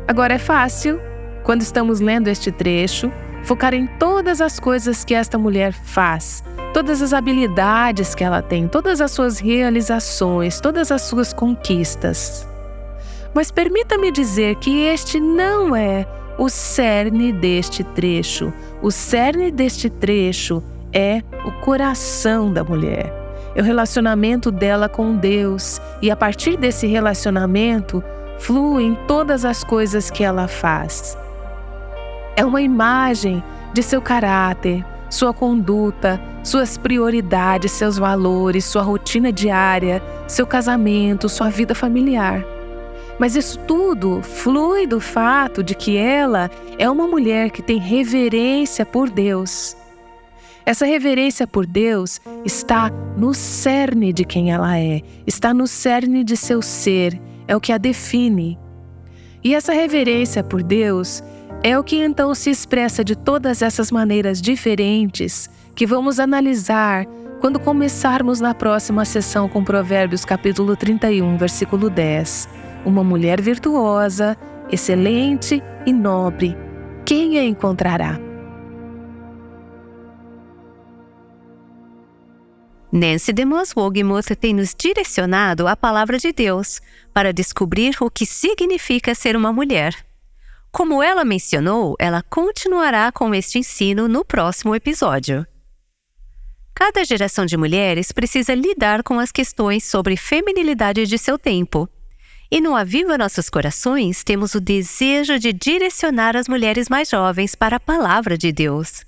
Agora 0.06 0.34
é 0.34 0.38
fácil, 0.38 1.00
quando 1.42 1.62
estamos 1.62 2.00
lendo 2.00 2.28
este 2.28 2.50
trecho, 2.50 3.10
focar 3.42 3.74
em 3.74 3.86
todas 3.86 4.40
as 4.40 4.60
coisas 4.60 5.04
que 5.04 5.14
esta 5.14 5.38
mulher 5.38 5.72
faz, 5.72 6.44
todas 6.72 7.02
as 7.02 7.12
habilidades 7.12 8.14
que 8.14 8.24
ela 8.24 8.42
tem, 8.42 8.68
todas 8.68 9.00
as 9.00 9.10
suas 9.10 9.38
realizações, 9.38 10.60
todas 10.60 10.90
as 10.90 11.02
suas 11.02 11.32
conquistas. 11.32 12.48
Mas 13.34 13.50
permita-me 13.50 14.10
dizer 14.10 14.56
que 14.56 14.84
este 14.84 15.18
não 15.18 15.74
é 15.74 16.06
o 16.38 16.48
cerne 16.48 17.32
deste 17.32 17.84
trecho. 17.84 18.52
O 18.80 18.90
cerne 18.90 19.50
deste 19.50 19.88
trecho 19.88 20.62
é 20.92 21.22
o 21.44 21.52
coração 21.60 22.52
da 22.52 22.64
mulher. 22.64 23.12
É 23.54 23.60
o 23.60 23.64
relacionamento 23.64 24.50
dela 24.50 24.88
com 24.88 25.14
Deus, 25.14 25.80
e 26.00 26.10
a 26.10 26.16
partir 26.16 26.56
desse 26.56 26.86
relacionamento 26.86 28.02
fluem 28.38 28.96
todas 29.06 29.44
as 29.44 29.62
coisas 29.62 30.10
que 30.10 30.24
ela 30.24 30.48
faz. 30.48 31.16
É 32.34 32.44
uma 32.44 32.62
imagem 32.62 33.42
de 33.74 33.82
seu 33.82 34.00
caráter, 34.00 34.84
sua 35.10 35.34
conduta, 35.34 36.20
suas 36.42 36.78
prioridades, 36.78 37.72
seus 37.72 37.98
valores, 37.98 38.64
sua 38.64 38.82
rotina 38.82 39.30
diária, 39.30 40.02
seu 40.26 40.46
casamento, 40.46 41.28
sua 41.28 41.50
vida 41.50 41.74
familiar. 41.74 42.42
Mas 43.18 43.36
isso 43.36 43.58
tudo 43.60 44.22
flui 44.22 44.86
do 44.86 45.00
fato 45.00 45.62
de 45.62 45.74
que 45.74 45.96
ela 45.96 46.50
é 46.78 46.88
uma 46.88 47.06
mulher 47.06 47.50
que 47.50 47.62
tem 47.62 47.78
reverência 47.78 48.84
por 48.84 49.10
Deus. 49.10 49.76
Essa 50.64 50.86
reverência 50.86 51.46
por 51.46 51.66
Deus 51.66 52.20
está 52.44 52.90
no 53.16 53.34
cerne 53.34 54.12
de 54.12 54.24
quem 54.24 54.52
ela 54.52 54.78
é, 54.78 55.02
está 55.26 55.52
no 55.52 55.66
cerne 55.66 56.22
de 56.22 56.36
seu 56.36 56.62
ser, 56.62 57.20
é 57.48 57.56
o 57.56 57.60
que 57.60 57.72
a 57.72 57.78
define. 57.78 58.58
E 59.42 59.54
essa 59.54 59.72
reverência 59.72 60.44
por 60.44 60.62
Deus 60.62 61.22
é 61.64 61.76
o 61.76 61.82
que 61.82 61.96
então 61.96 62.32
se 62.34 62.48
expressa 62.48 63.04
de 63.04 63.16
todas 63.16 63.60
essas 63.60 63.90
maneiras 63.90 64.40
diferentes 64.40 65.50
que 65.74 65.86
vamos 65.86 66.20
analisar 66.20 67.06
quando 67.40 67.58
começarmos 67.58 68.40
na 68.40 68.54
próxima 68.54 69.04
sessão 69.04 69.48
com 69.48 69.64
Provérbios 69.64 70.24
capítulo 70.24 70.76
31, 70.76 71.36
versículo 71.36 71.90
10 71.90 72.61
uma 72.84 73.04
mulher 73.04 73.40
virtuosa, 73.40 74.36
excelente 74.70 75.62
e 75.86 75.92
nobre. 75.92 76.56
Quem 77.04 77.38
a 77.38 77.44
encontrará? 77.44 78.18
Nancy 82.90 83.32
DeMoss 83.32 83.72
Wogemuth 83.74 84.36
tem 84.38 84.52
nos 84.52 84.74
direcionado 84.74 85.66
à 85.66 85.74
palavra 85.74 86.18
de 86.18 86.30
Deus 86.30 86.80
para 87.12 87.32
descobrir 87.32 87.96
o 88.00 88.10
que 88.10 88.26
significa 88.26 89.14
ser 89.14 89.34
uma 89.34 89.52
mulher. 89.52 89.94
Como 90.70 91.02
ela 91.02 91.24
mencionou, 91.24 91.96
ela 91.98 92.22
continuará 92.22 93.10
com 93.10 93.34
este 93.34 93.58
ensino 93.58 94.08
no 94.08 94.24
próximo 94.24 94.74
episódio. 94.74 95.46
Cada 96.74 97.04
geração 97.04 97.46
de 97.46 97.56
mulheres 97.56 98.12
precisa 98.12 98.54
lidar 98.54 99.02
com 99.02 99.18
as 99.18 99.32
questões 99.32 99.84
sobre 99.84 100.16
feminilidade 100.16 101.06
de 101.06 101.18
seu 101.18 101.38
tempo 101.38 101.88
e 102.52 102.60
no 102.60 102.76
Aviva 102.76 103.16
Nossos 103.16 103.48
Corações 103.48 104.22
temos 104.22 104.54
o 104.54 104.60
desejo 104.60 105.38
de 105.38 105.54
direcionar 105.54 106.36
as 106.36 106.46
mulheres 106.46 106.86
mais 106.86 107.08
jovens 107.08 107.54
para 107.54 107.76
a 107.76 107.80
palavra 107.80 108.36
de 108.36 108.52
Deus. 108.52 109.06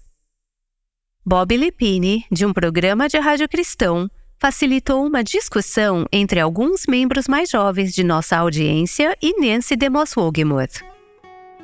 Bob 1.27 1.55
Lepine, 1.55 2.25
de 2.33 2.47
um 2.47 2.55
programa 2.55 3.07
de 3.07 3.19
rádio 3.19 3.47
cristão, 3.47 4.11
facilitou 4.39 5.07
uma 5.07 5.23
discussão 5.23 6.07
entre 6.11 6.41
alguns 6.41 6.87
membros 6.89 7.29
mais 7.29 7.51
jovens 7.51 7.95
de 7.95 8.03
nossa 8.03 8.39
audiência 8.39 9.15
e 9.21 9.39
Nancy 9.39 9.77
DeMoss 9.77 10.17
Wogemuth. 10.17 10.83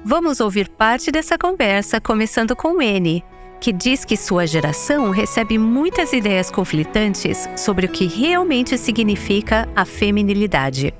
Vamos 0.04 0.38
ouvir 0.38 0.68
parte 0.68 1.10
dessa 1.10 1.38
conversa 1.38 1.98
começando 1.98 2.54
com 2.54 2.82
N, 2.82 3.24
que 3.58 3.72
diz 3.72 4.04
que 4.04 4.18
sua 4.18 4.46
geração 4.46 5.10
recebe 5.10 5.56
muitas 5.56 6.12
ideias 6.12 6.50
conflitantes 6.50 7.48
sobre 7.56 7.86
o 7.86 7.88
que 7.88 8.04
realmente 8.04 8.76
significa 8.76 9.66
a 9.74 9.86
feminilidade. 9.86 10.92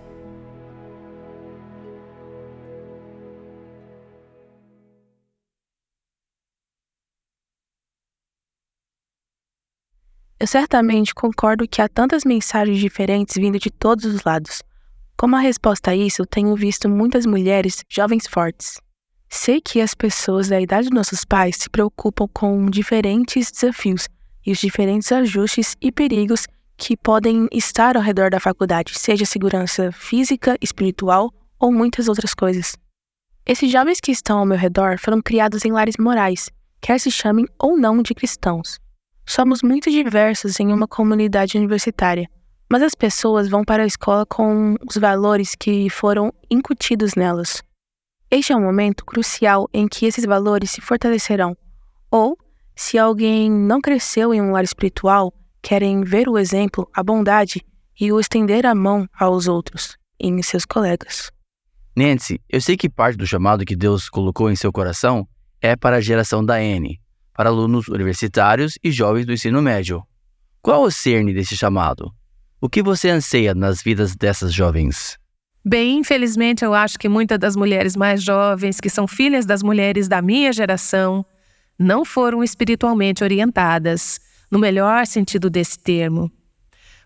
Eu 10.40 10.46
certamente 10.46 11.14
concordo 11.14 11.68
que 11.68 11.82
há 11.82 11.88
tantas 11.88 12.24
mensagens 12.24 12.78
diferentes 12.78 13.34
vindo 13.34 13.58
de 13.58 13.70
todos 13.70 14.06
os 14.06 14.24
lados. 14.24 14.62
Como 15.14 15.36
a 15.36 15.38
resposta 15.38 15.90
a 15.90 15.94
isso, 15.94 16.24
tenho 16.24 16.56
visto 16.56 16.88
muitas 16.88 17.26
mulheres 17.26 17.84
jovens 17.90 18.26
fortes. 18.26 18.80
Sei 19.28 19.60
que 19.60 19.82
as 19.82 19.94
pessoas 19.94 20.48
da 20.48 20.58
idade 20.58 20.88
de 20.88 20.94
nossos 20.94 21.26
pais 21.26 21.56
se 21.56 21.68
preocupam 21.68 22.26
com 22.32 22.70
diferentes 22.70 23.52
desafios 23.52 24.08
e 24.46 24.50
os 24.50 24.58
diferentes 24.58 25.12
ajustes 25.12 25.76
e 25.78 25.92
perigos 25.92 26.46
que 26.74 26.96
podem 26.96 27.46
estar 27.52 27.94
ao 27.94 28.02
redor 28.02 28.30
da 28.30 28.40
faculdade, 28.40 28.98
seja 28.98 29.26
segurança 29.26 29.92
física, 29.92 30.56
espiritual 30.62 31.30
ou 31.58 31.70
muitas 31.70 32.08
outras 32.08 32.32
coisas. 32.32 32.74
Esses 33.44 33.70
jovens 33.70 34.00
que 34.00 34.10
estão 34.10 34.38
ao 34.38 34.46
meu 34.46 34.56
redor 34.56 34.98
foram 34.98 35.20
criados 35.20 35.66
em 35.66 35.70
lares 35.70 35.98
morais, 35.98 36.48
quer 36.80 36.98
se 36.98 37.10
chamem 37.10 37.46
ou 37.58 37.76
não 37.76 38.02
de 38.02 38.14
cristãos. 38.14 38.80
Somos 39.26 39.62
muito 39.62 39.90
diversos 39.90 40.58
em 40.58 40.72
uma 40.72 40.88
comunidade 40.88 41.56
universitária, 41.56 42.28
mas 42.70 42.82
as 42.82 42.94
pessoas 42.94 43.48
vão 43.48 43.64
para 43.64 43.82
a 43.82 43.86
escola 43.86 44.24
com 44.26 44.76
os 44.88 44.96
valores 44.96 45.54
que 45.54 45.88
foram 45.90 46.32
incutidos 46.50 47.14
nelas. 47.14 47.62
Este 48.30 48.52
é 48.52 48.56
um 48.56 48.62
momento 48.62 49.04
crucial 49.04 49.68
em 49.74 49.88
que 49.88 50.06
esses 50.06 50.24
valores 50.24 50.70
se 50.70 50.80
fortalecerão. 50.80 51.56
Ou, 52.10 52.38
se 52.76 52.96
alguém 52.96 53.50
não 53.50 53.80
cresceu 53.80 54.32
em 54.32 54.40
um 54.40 54.52
lar 54.52 54.62
espiritual, 54.62 55.34
querem 55.60 56.02
ver 56.02 56.28
o 56.28 56.38
exemplo, 56.38 56.88
a 56.94 57.02
bondade 57.02 57.60
e 58.00 58.12
o 58.12 58.20
estender 58.20 58.64
a 58.64 58.74
mão 58.74 59.06
aos 59.18 59.48
outros, 59.48 59.96
em 60.18 60.40
seus 60.42 60.64
colegas. 60.64 61.30
Nancy, 61.96 62.40
eu 62.48 62.60
sei 62.60 62.76
que 62.76 62.88
parte 62.88 63.16
do 63.16 63.26
chamado 63.26 63.64
que 63.64 63.76
Deus 63.76 64.08
colocou 64.08 64.50
em 64.50 64.56
seu 64.56 64.72
coração 64.72 65.28
é 65.60 65.76
para 65.76 65.96
a 65.96 66.00
geração 66.00 66.44
da 66.44 66.62
N, 66.62 66.98
para 67.34 67.48
alunos 67.48 67.88
universitários 67.88 68.78
e 68.82 68.90
jovens 68.90 69.26
do 69.26 69.32
ensino 69.32 69.62
médio. 69.62 70.02
Qual 70.62 70.82
o 70.82 70.90
cerne 70.90 71.32
desse 71.32 71.56
chamado? 71.56 72.12
O 72.60 72.68
que 72.68 72.82
você 72.82 73.08
anseia 73.08 73.54
nas 73.54 73.82
vidas 73.82 74.14
dessas 74.14 74.52
jovens? 74.52 75.18
Bem, 75.64 75.98
infelizmente, 75.98 76.64
eu 76.64 76.74
acho 76.74 76.98
que 76.98 77.08
muitas 77.08 77.38
das 77.38 77.56
mulheres 77.56 77.96
mais 77.96 78.22
jovens, 78.22 78.80
que 78.80 78.90
são 78.90 79.06
filhas 79.06 79.46
das 79.46 79.62
mulheres 79.62 80.08
da 80.08 80.22
minha 80.22 80.52
geração, 80.52 81.24
não 81.78 82.04
foram 82.04 82.44
espiritualmente 82.44 83.24
orientadas, 83.24 84.20
no 84.50 84.58
melhor 84.58 85.06
sentido 85.06 85.48
desse 85.48 85.78
termo. 85.78 86.30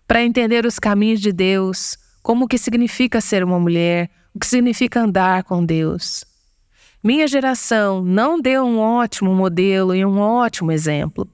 Para 0.07 0.23
entender 0.23 0.65
os 0.65 0.79
caminhos 0.79 1.21
de 1.21 1.31
Deus, 1.31 1.97
como 2.21 2.45
o 2.45 2.47
que 2.47 2.57
significa 2.57 3.21
ser 3.21 3.43
uma 3.43 3.59
mulher, 3.59 4.09
o 4.33 4.39
que 4.39 4.47
significa 4.47 5.01
andar 5.01 5.43
com 5.43 5.65
Deus. 5.65 6.25
Minha 7.05 7.27
geração 7.27 8.03
não 8.03 8.41
deu 8.41 8.63
um 8.63 8.79
ótimo 8.79 9.31
modelo 9.35 9.93
e 9.93 10.03
um 10.03 10.17
ótimo 10.17 10.71
exemplo. 10.71 11.29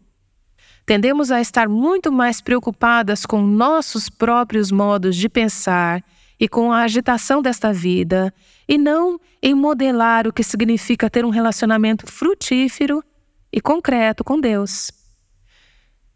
Tendemos 0.85 1.31
a 1.31 1.39
estar 1.39 1.69
muito 1.69 2.11
mais 2.11 2.41
preocupadas 2.41 3.25
com 3.25 3.41
nossos 3.41 4.09
próprios 4.09 4.69
modos 4.69 5.15
de 5.15 5.29
pensar 5.29 6.03
e 6.37 6.49
com 6.49 6.73
a 6.73 6.81
agitação 6.81 7.41
desta 7.41 7.71
vida, 7.71 8.33
e 8.67 8.77
não 8.77 9.17
em 9.41 9.55
modelar 9.55 10.27
o 10.27 10.33
que 10.33 10.43
significa 10.43 11.09
ter 11.09 11.23
um 11.23 11.29
relacionamento 11.29 12.05
frutífero 12.05 13.01
e 13.49 13.61
concreto 13.61 14.25
com 14.25 14.41
Deus. 14.41 14.91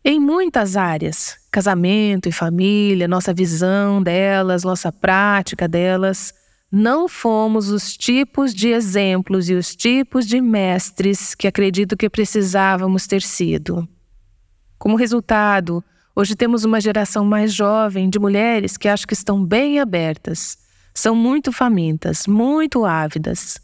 Em 0.03 0.19
muitas 0.19 0.75
áreas, 0.75 1.37
casamento 1.49 2.27
e 2.27 2.31
família, 2.33 3.07
nossa 3.07 3.33
visão 3.33 4.03
delas, 4.03 4.65
nossa 4.65 4.91
prática 4.91 5.65
delas, 5.65 6.33
não 6.77 7.07
fomos 7.07 7.69
os 7.69 7.95
tipos 7.95 8.53
de 8.53 8.69
exemplos 8.69 9.49
e 9.49 9.53
os 9.53 9.75
tipos 9.75 10.27
de 10.27 10.41
mestres 10.41 11.33
que 11.33 11.47
acredito 11.47 11.95
que 11.95 12.09
precisávamos 12.09 13.07
ter 13.07 13.21
sido. 13.21 13.87
Como 14.77 14.97
resultado, 14.97 15.83
Hoje 16.17 16.33
temos 16.33 16.63
uma 16.63 16.79
geração 16.79 17.25
mais 17.25 17.53
jovem 17.53 18.09
de 18.09 18.17
mulheres 18.17 18.77
que 18.77 18.87
acho 18.87 19.05
que 19.05 19.13
estão 19.13 19.43
bem 19.43 19.81
abertas. 19.81 20.57
São 20.93 21.13
muito 21.13 21.51
famintas, 21.51 22.25
muito 22.25 22.85
ávidas. 22.85 23.59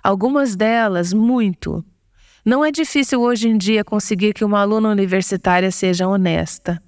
Algumas 0.00 0.54
delas, 0.54 1.12
muito. 1.12 1.84
Não 2.44 2.64
é 2.64 2.70
difícil 2.70 3.20
hoje 3.20 3.48
em 3.48 3.58
dia 3.58 3.82
conseguir 3.82 4.32
que 4.32 4.44
uma 4.44 4.60
aluna 4.60 4.88
universitária 4.90 5.72
seja 5.72 6.06
honesta. 6.06 6.80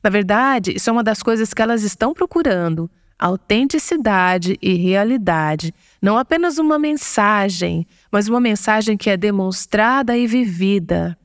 Na 0.00 0.08
verdade, 0.08 0.76
isso 0.76 0.88
é 0.88 0.92
uma 0.92 1.02
das 1.02 1.24
coisas 1.24 1.52
que 1.52 1.60
elas 1.60 1.82
estão 1.82 2.14
procurando: 2.14 2.88
autenticidade 3.22 4.58
e 4.60 4.74
realidade. 4.74 5.72
Não 6.02 6.18
apenas 6.18 6.58
uma 6.58 6.76
mensagem, 6.76 7.86
mas 8.10 8.28
uma 8.28 8.40
mensagem 8.40 8.96
que 8.96 9.08
é 9.08 9.16
demonstrada 9.16 10.16
e 10.16 10.26
vivida. 10.26 11.16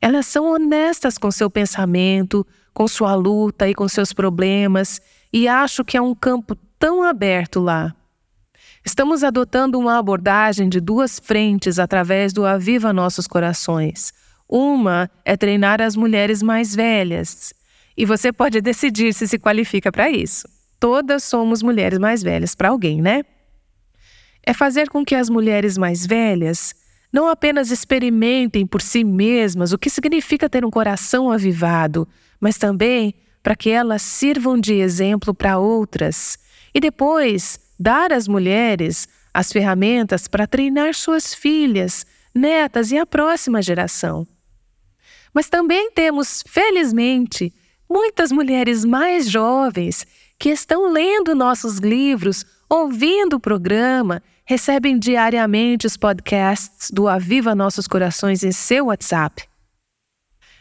Elas 0.00 0.26
são 0.26 0.52
honestas 0.52 1.18
com 1.18 1.28
seu 1.28 1.50
pensamento, 1.50 2.46
com 2.72 2.86
sua 2.86 3.16
luta 3.16 3.68
e 3.68 3.74
com 3.74 3.88
seus 3.88 4.12
problemas, 4.12 5.00
e 5.32 5.48
acho 5.48 5.84
que 5.84 5.96
é 5.96 6.00
um 6.00 6.14
campo 6.14 6.54
tão 6.78 7.02
aberto 7.02 7.58
lá. 7.58 7.96
Estamos 8.84 9.24
adotando 9.24 9.76
uma 9.76 9.98
abordagem 9.98 10.68
de 10.68 10.80
duas 10.80 11.18
frentes 11.18 11.80
através 11.80 12.32
do 12.32 12.46
Aviva 12.46 12.92
Nossos 12.92 13.26
Corações. 13.26 14.12
Uma 14.48 15.10
é 15.24 15.36
treinar 15.36 15.82
as 15.82 15.96
mulheres 15.96 16.44
mais 16.44 16.76
velhas. 16.76 17.52
E 17.96 18.06
você 18.06 18.32
pode 18.32 18.60
decidir 18.60 19.12
se 19.12 19.26
se 19.26 19.38
qualifica 19.38 19.90
para 19.90 20.08
isso. 20.08 20.59
Todas 20.80 21.22
somos 21.22 21.62
mulheres 21.62 21.98
mais 21.98 22.22
velhas 22.22 22.54
para 22.54 22.70
alguém, 22.70 23.02
né? 23.02 23.22
É 24.42 24.54
fazer 24.54 24.88
com 24.88 25.04
que 25.04 25.14
as 25.14 25.28
mulheres 25.28 25.76
mais 25.76 26.06
velhas 26.06 26.74
não 27.12 27.28
apenas 27.28 27.70
experimentem 27.70 28.66
por 28.66 28.80
si 28.80 29.04
mesmas 29.04 29.72
o 29.72 29.78
que 29.78 29.90
significa 29.90 30.48
ter 30.48 30.64
um 30.64 30.70
coração 30.70 31.30
avivado, 31.30 32.08
mas 32.40 32.56
também 32.56 33.14
para 33.42 33.54
que 33.54 33.68
elas 33.68 34.00
sirvam 34.00 34.58
de 34.58 34.74
exemplo 34.74 35.34
para 35.34 35.58
outras 35.58 36.38
e 36.74 36.80
depois 36.80 37.60
dar 37.78 38.12
às 38.12 38.26
mulheres 38.26 39.06
as 39.34 39.52
ferramentas 39.52 40.26
para 40.26 40.46
treinar 40.46 40.94
suas 40.94 41.34
filhas, 41.34 42.06
netas 42.34 42.90
e 42.90 42.98
a 42.98 43.04
próxima 43.04 43.60
geração. 43.60 44.26
Mas 45.32 45.48
também 45.48 45.90
temos, 45.92 46.42
felizmente, 46.46 47.52
muitas 47.88 48.32
mulheres 48.32 48.84
mais 48.84 49.28
jovens 49.28 50.06
que 50.40 50.48
estão 50.48 50.90
lendo 50.90 51.34
nossos 51.34 51.76
livros, 51.76 52.46
ouvindo 52.66 53.36
o 53.36 53.40
programa, 53.40 54.22
recebem 54.46 54.98
diariamente 54.98 55.86
os 55.86 55.98
podcasts 55.98 56.90
do 56.90 57.06
Aviva 57.06 57.54
Nossos 57.54 57.86
Corações 57.86 58.42
em 58.42 58.50
seu 58.50 58.86
WhatsApp. 58.86 59.46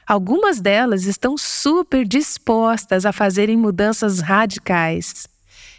Algumas 0.05 0.59
delas 0.59 1.05
estão 1.05 1.37
super 1.37 2.05
dispostas 2.05 3.05
a 3.05 3.13
fazerem 3.13 3.55
mudanças 3.55 4.19
radicais. 4.19 5.29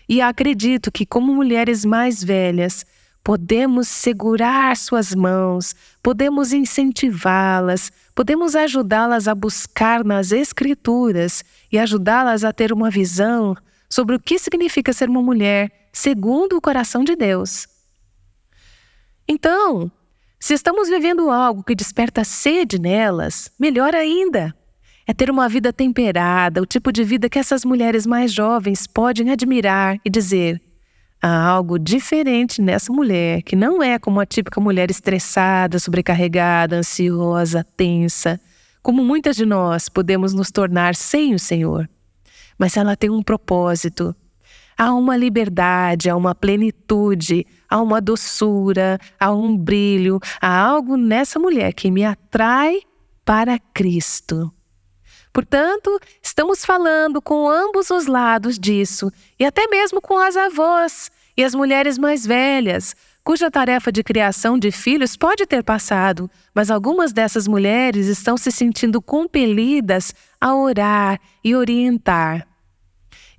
E 0.09 0.23
acredito 0.23 0.91
que, 0.91 1.05
como 1.05 1.35
mulheres 1.35 1.85
mais 1.85 2.25
velhas, 2.25 2.87
podemos 3.23 3.87
segurar 3.87 4.79
suas 4.79 5.15
mãos, 5.15 5.75
podemos 6.03 6.55
incentivá-las, 6.55 7.93
podemos 8.15 8.57
ajudá-las 8.57 9.29
a 9.29 9.35
buscar 9.35 10.03
nas 10.03 10.33
Escrituras 10.33 11.45
e 11.71 11.79
ajudá-las 11.79 12.45
a 12.45 12.53
ter 12.53 12.73
uma 12.73 12.89
visão 12.89 13.55
sobre 13.90 14.14
o 14.14 14.20
que 14.20 14.38
significa 14.38 14.92
ser 14.92 15.09
uma 15.09 15.20
mulher 15.20 15.88
segundo 15.92 16.57
o 16.57 16.61
coração 16.61 17.03
de 17.03 17.16
Deus. 17.16 17.66
Então, 19.29 19.90
se 20.38 20.55
estamos 20.55 20.88
vivendo 20.88 21.31
algo 21.31 21.62
que 21.62 21.74
desperta 21.74 22.24
sede 22.24 22.81
nelas, 22.81 23.50
melhor 23.59 23.94
ainda. 23.94 24.55
É 25.07 25.12
ter 25.12 25.31
uma 25.31 25.48
vida 25.48 25.72
temperada, 25.72 26.62
o 26.62 26.66
tipo 26.66 26.92
de 26.92 27.03
vida 27.03 27.29
que 27.29 27.38
essas 27.38 27.64
mulheres 27.64 28.07
mais 28.07 28.33
jovens 28.33 28.87
podem 28.87 29.31
admirar 29.31 29.98
e 30.05 30.11
dizer: 30.11 30.62
há 31.20 31.46
algo 31.48 31.79
diferente 31.79 32.62
nessa 32.62 32.92
mulher, 32.92 33.42
que 33.42 33.57
não 33.57 33.83
é 33.83 33.98
como 33.98 34.20
a 34.20 34.26
típica 34.26 34.61
mulher 34.61 34.90
estressada, 34.90 35.79
sobrecarregada, 35.79 36.76
ansiosa, 36.76 37.66
tensa, 37.76 38.40
como 38.83 39.05
muitas 39.05 39.37
de 39.37 39.44
nós 39.44 39.88
podemos 39.88 40.33
nos 40.33 40.50
tornar 40.50 40.94
sem 40.94 41.35
o 41.35 41.38
Senhor. 41.38 41.88
Mas 42.61 42.77
ela 42.77 42.94
tem 42.94 43.11
um 43.11 43.23
propósito, 43.23 44.14
Há 44.81 44.94
uma 44.94 45.14
liberdade, 45.14 46.09
há 46.09 46.16
uma 46.16 46.35
plenitude, 46.35 47.46
há 47.68 47.83
uma 47.83 48.01
doçura, 48.01 48.99
há 49.18 49.31
um 49.31 49.55
brilho, 49.55 50.18
há 50.40 50.59
algo 50.59 50.96
nessa 50.96 51.38
mulher 51.38 51.75
que 51.75 51.90
me 51.90 52.03
atrai 52.03 52.81
para 53.23 53.59
Cristo. 53.75 54.51
Portanto, 55.35 56.01
estamos 56.23 56.64
falando 56.64 57.20
com 57.20 57.46
ambos 57.46 57.90
os 57.90 58.07
lados 58.07 58.59
disso, 58.59 59.12
e 59.38 59.44
até 59.44 59.66
mesmo 59.66 60.01
com 60.01 60.16
as 60.16 60.35
avós 60.35 61.11
e 61.37 61.44
as 61.44 61.55
mulheres 61.55 61.99
mais 61.99 62.25
velhas, 62.25 62.96
cuja 63.23 63.51
tarefa 63.51 63.92
de 63.92 64.03
criação 64.03 64.59
de 64.59 64.70
filhos 64.70 65.14
pode 65.14 65.44
ter 65.44 65.62
passado, 65.62 66.31
mas 66.55 66.70
algumas 66.70 67.12
dessas 67.12 67.46
mulheres 67.46 68.07
estão 68.07 68.38
se 68.38 68.51
sentindo 68.51 69.03
compelidas 69.03 70.14
a 70.40 70.55
orar 70.55 71.20
e 71.44 71.55
orientar. 71.55 72.50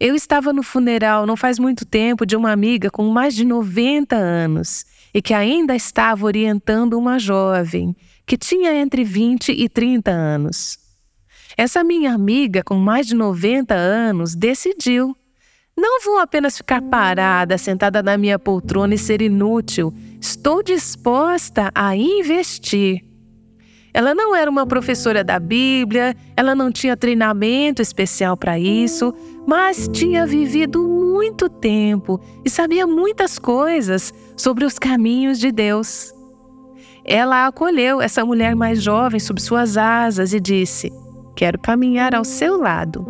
Eu 0.03 0.15
estava 0.15 0.51
no 0.51 0.63
funeral 0.63 1.27
não 1.27 1.37
faz 1.37 1.59
muito 1.59 1.85
tempo 1.85 2.25
de 2.25 2.35
uma 2.35 2.51
amiga 2.51 2.89
com 2.89 3.07
mais 3.09 3.35
de 3.35 3.45
90 3.45 4.15
anos 4.15 4.83
e 5.13 5.21
que 5.21 5.31
ainda 5.31 5.75
estava 5.75 6.25
orientando 6.25 6.97
uma 6.97 7.19
jovem 7.19 7.95
que 8.25 8.35
tinha 8.35 8.73
entre 8.73 9.03
20 9.03 9.51
e 9.51 9.69
30 9.69 10.09
anos. 10.09 10.79
Essa 11.55 11.83
minha 11.83 12.15
amiga, 12.15 12.63
com 12.63 12.77
mais 12.77 13.05
de 13.05 13.13
90 13.13 13.75
anos, 13.75 14.33
decidiu: 14.33 15.15
não 15.77 16.01
vou 16.01 16.17
apenas 16.17 16.57
ficar 16.57 16.81
parada, 16.81 17.55
sentada 17.59 18.01
na 18.01 18.17
minha 18.17 18.39
poltrona 18.39 18.95
e 18.95 18.97
ser 18.97 19.21
inútil. 19.21 19.93
Estou 20.19 20.63
disposta 20.63 21.71
a 21.75 21.95
investir. 21.95 23.05
Ela 23.93 24.15
não 24.15 24.35
era 24.35 24.49
uma 24.49 24.65
professora 24.65 25.23
da 25.23 25.37
Bíblia, 25.37 26.15
ela 26.35 26.55
não 26.55 26.71
tinha 26.71 26.95
treinamento 26.95 27.81
especial 27.81 28.37
para 28.37 28.57
isso, 28.57 29.13
mas 29.47 29.87
tinha 29.91 30.25
vivido 30.25 30.81
muito 30.87 31.49
tempo 31.49 32.19
e 32.43 32.49
sabia 32.49 32.85
muitas 32.85 33.37
coisas 33.39 34.13
sobre 34.35 34.65
os 34.65 34.77
caminhos 34.77 35.39
de 35.39 35.51
Deus. 35.51 36.13
Ela 37.03 37.47
acolheu 37.47 38.01
essa 38.01 38.23
mulher 38.23 38.55
mais 38.55 38.81
jovem 38.81 39.19
sob 39.19 39.41
suas 39.41 39.77
asas 39.77 40.33
e 40.33 40.39
disse: 40.39 40.91
Quero 41.35 41.59
caminhar 41.59 42.13
ao 42.13 42.23
seu 42.23 42.57
lado. 42.57 43.05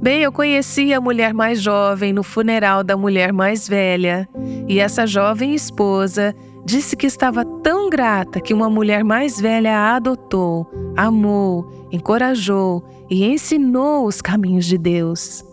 Bem, 0.00 0.22
eu 0.22 0.32
conheci 0.32 0.92
a 0.92 1.00
mulher 1.00 1.32
mais 1.32 1.60
jovem 1.60 2.12
no 2.12 2.22
funeral 2.22 2.82
da 2.82 2.96
mulher 2.96 3.32
mais 3.32 3.68
velha, 3.68 4.28
e 4.68 4.78
essa 4.78 5.06
jovem 5.06 5.54
esposa 5.54 6.34
disse 6.64 6.96
que 6.96 7.06
estava 7.06 7.44
tão 7.44 7.88
grata 7.88 8.40
que 8.40 8.54
uma 8.54 8.68
mulher 8.68 9.04
mais 9.04 9.40
velha 9.40 9.76
a 9.76 9.96
adotou, 9.96 10.66
amou, 10.96 11.88
encorajou 11.90 12.84
e 13.12 13.24
ensinou 13.24 14.06
os 14.06 14.22
caminhos 14.22 14.64
de 14.64 14.78
Deus. 14.78 15.44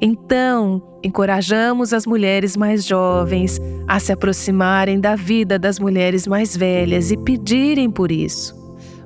Então, 0.00 0.82
encorajamos 1.04 1.92
as 1.92 2.06
mulheres 2.06 2.56
mais 2.56 2.86
jovens 2.86 3.60
a 3.86 4.00
se 4.00 4.12
aproximarem 4.12 4.98
da 4.98 5.14
vida 5.14 5.58
das 5.58 5.78
mulheres 5.78 6.26
mais 6.26 6.56
velhas 6.56 7.10
e 7.10 7.16
pedirem 7.18 7.90
por 7.90 8.10
isso. 8.10 8.56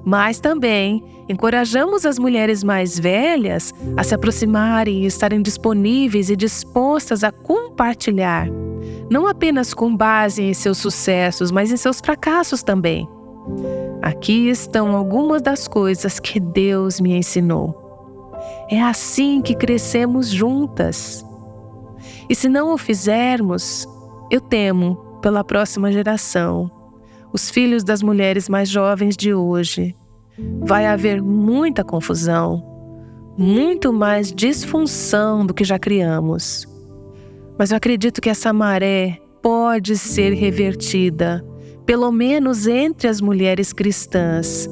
Mas 0.04 0.38
também 0.38 1.02
encorajamos 1.28 2.06
as 2.06 2.16
mulheres 2.16 2.62
mais 2.62 2.96
velhas 2.96 3.74
a 3.96 4.04
se 4.04 4.14
aproximarem 4.14 5.02
e 5.02 5.06
estarem 5.06 5.42
disponíveis 5.42 6.30
e 6.30 6.36
dispostas 6.36 7.24
a 7.24 7.32
compartilhar, 7.32 8.46
não 9.10 9.26
apenas 9.26 9.74
com 9.74 9.94
base 9.96 10.42
em 10.42 10.54
seus 10.54 10.78
sucessos, 10.78 11.50
mas 11.50 11.72
em 11.72 11.76
seus 11.76 11.98
fracassos 11.98 12.62
também. 12.62 13.08
Aqui 14.02 14.48
estão 14.48 14.96
algumas 14.96 15.42
das 15.42 15.68
coisas 15.68 16.18
que 16.18 16.40
Deus 16.40 17.00
me 17.00 17.16
ensinou. 17.16 17.90
É 18.70 18.80
assim 18.80 19.42
que 19.42 19.54
crescemos 19.54 20.28
juntas. 20.30 21.24
E 22.28 22.34
se 22.34 22.48
não 22.48 22.72
o 22.72 22.78
fizermos, 22.78 23.86
eu 24.30 24.40
temo 24.40 24.96
pela 25.20 25.44
próxima 25.44 25.92
geração, 25.92 26.70
os 27.32 27.50
filhos 27.50 27.84
das 27.84 28.02
mulheres 28.02 28.48
mais 28.48 28.68
jovens 28.68 29.16
de 29.16 29.34
hoje. 29.34 29.94
Vai 30.60 30.86
haver 30.86 31.20
muita 31.20 31.84
confusão, 31.84 32.64
muito 33.36 33.92
mais 33.92 34.32
disfunção 34.32 35.44
do 35.44 35.52
que 35.52 35.64
já 35.64 35.78
criamos. 35.78 36.66
Mas 37.58 37.70
eu 37.70 37.76
acredito 37.76 38.20
que 38.20 38.30
essa 38.30 38.52
maré 38.52 39.18
pode 39.42 39.96
ser 39.98 40.32
revertida, 40.32 41.44
pelo 41.90 42.12
menos 42.12 42.68
entre 42.68 43.08
as 43.08 43.20
mulheres 43.20 43.72
cristãs, 43.72 44.68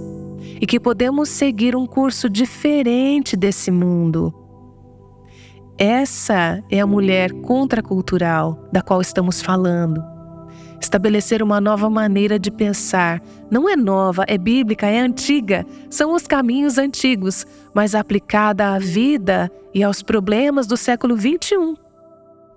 e 0.60 0.64
que 0.64 0.78
podemos 0.78 1.28
seguir 1.28 1.74
um 1.74 1.84
curso 1.84 2.30
diferente 2.30 3.36
desse 3.36 3.72
mundo. 3.72 4.32
Essa 5.76 6.62
é 6.70 6.78
a 6.78 6.86
mulher 6.86 7.32
contracultural 7.32 8.68
da 8.72 8.82
qual 8.82 9.00
estamos 9.00 9.42
falando. 9.42 10.00
Estabelecer 10.80 11.42
uma 11.42 11.60
nova 11.60 11.90
maneira 11.90 12.38
de 12.38 12.52
pensar. 12.52 13.20
Não 13.50 13.68
é 13.68 13.74
nova, 13.74 14.24
é 14.28 14.38
bíblica, 14.38 14.86
é 14.86 15.00
antiga. 15.00 15.66
São 15.90 16.14
os 16.14 16.24
caminhos 16.24 16.78
antigos, 16.78 17.44
mas 17.74 17.96
aplicada 17.96 18.74
à 18.74 18.78
vida 18.78 19.50
e 19.74 19.82
aos 19.82 20.04
problemas 20.04 20.68
do 20.68 20.76
século 20.76 21.16
XXI. 21.18 21.74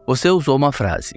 Você 0.06 0.30
usou 0.30 0.56
uma 0.56 0.72
frase. 0.72 1.16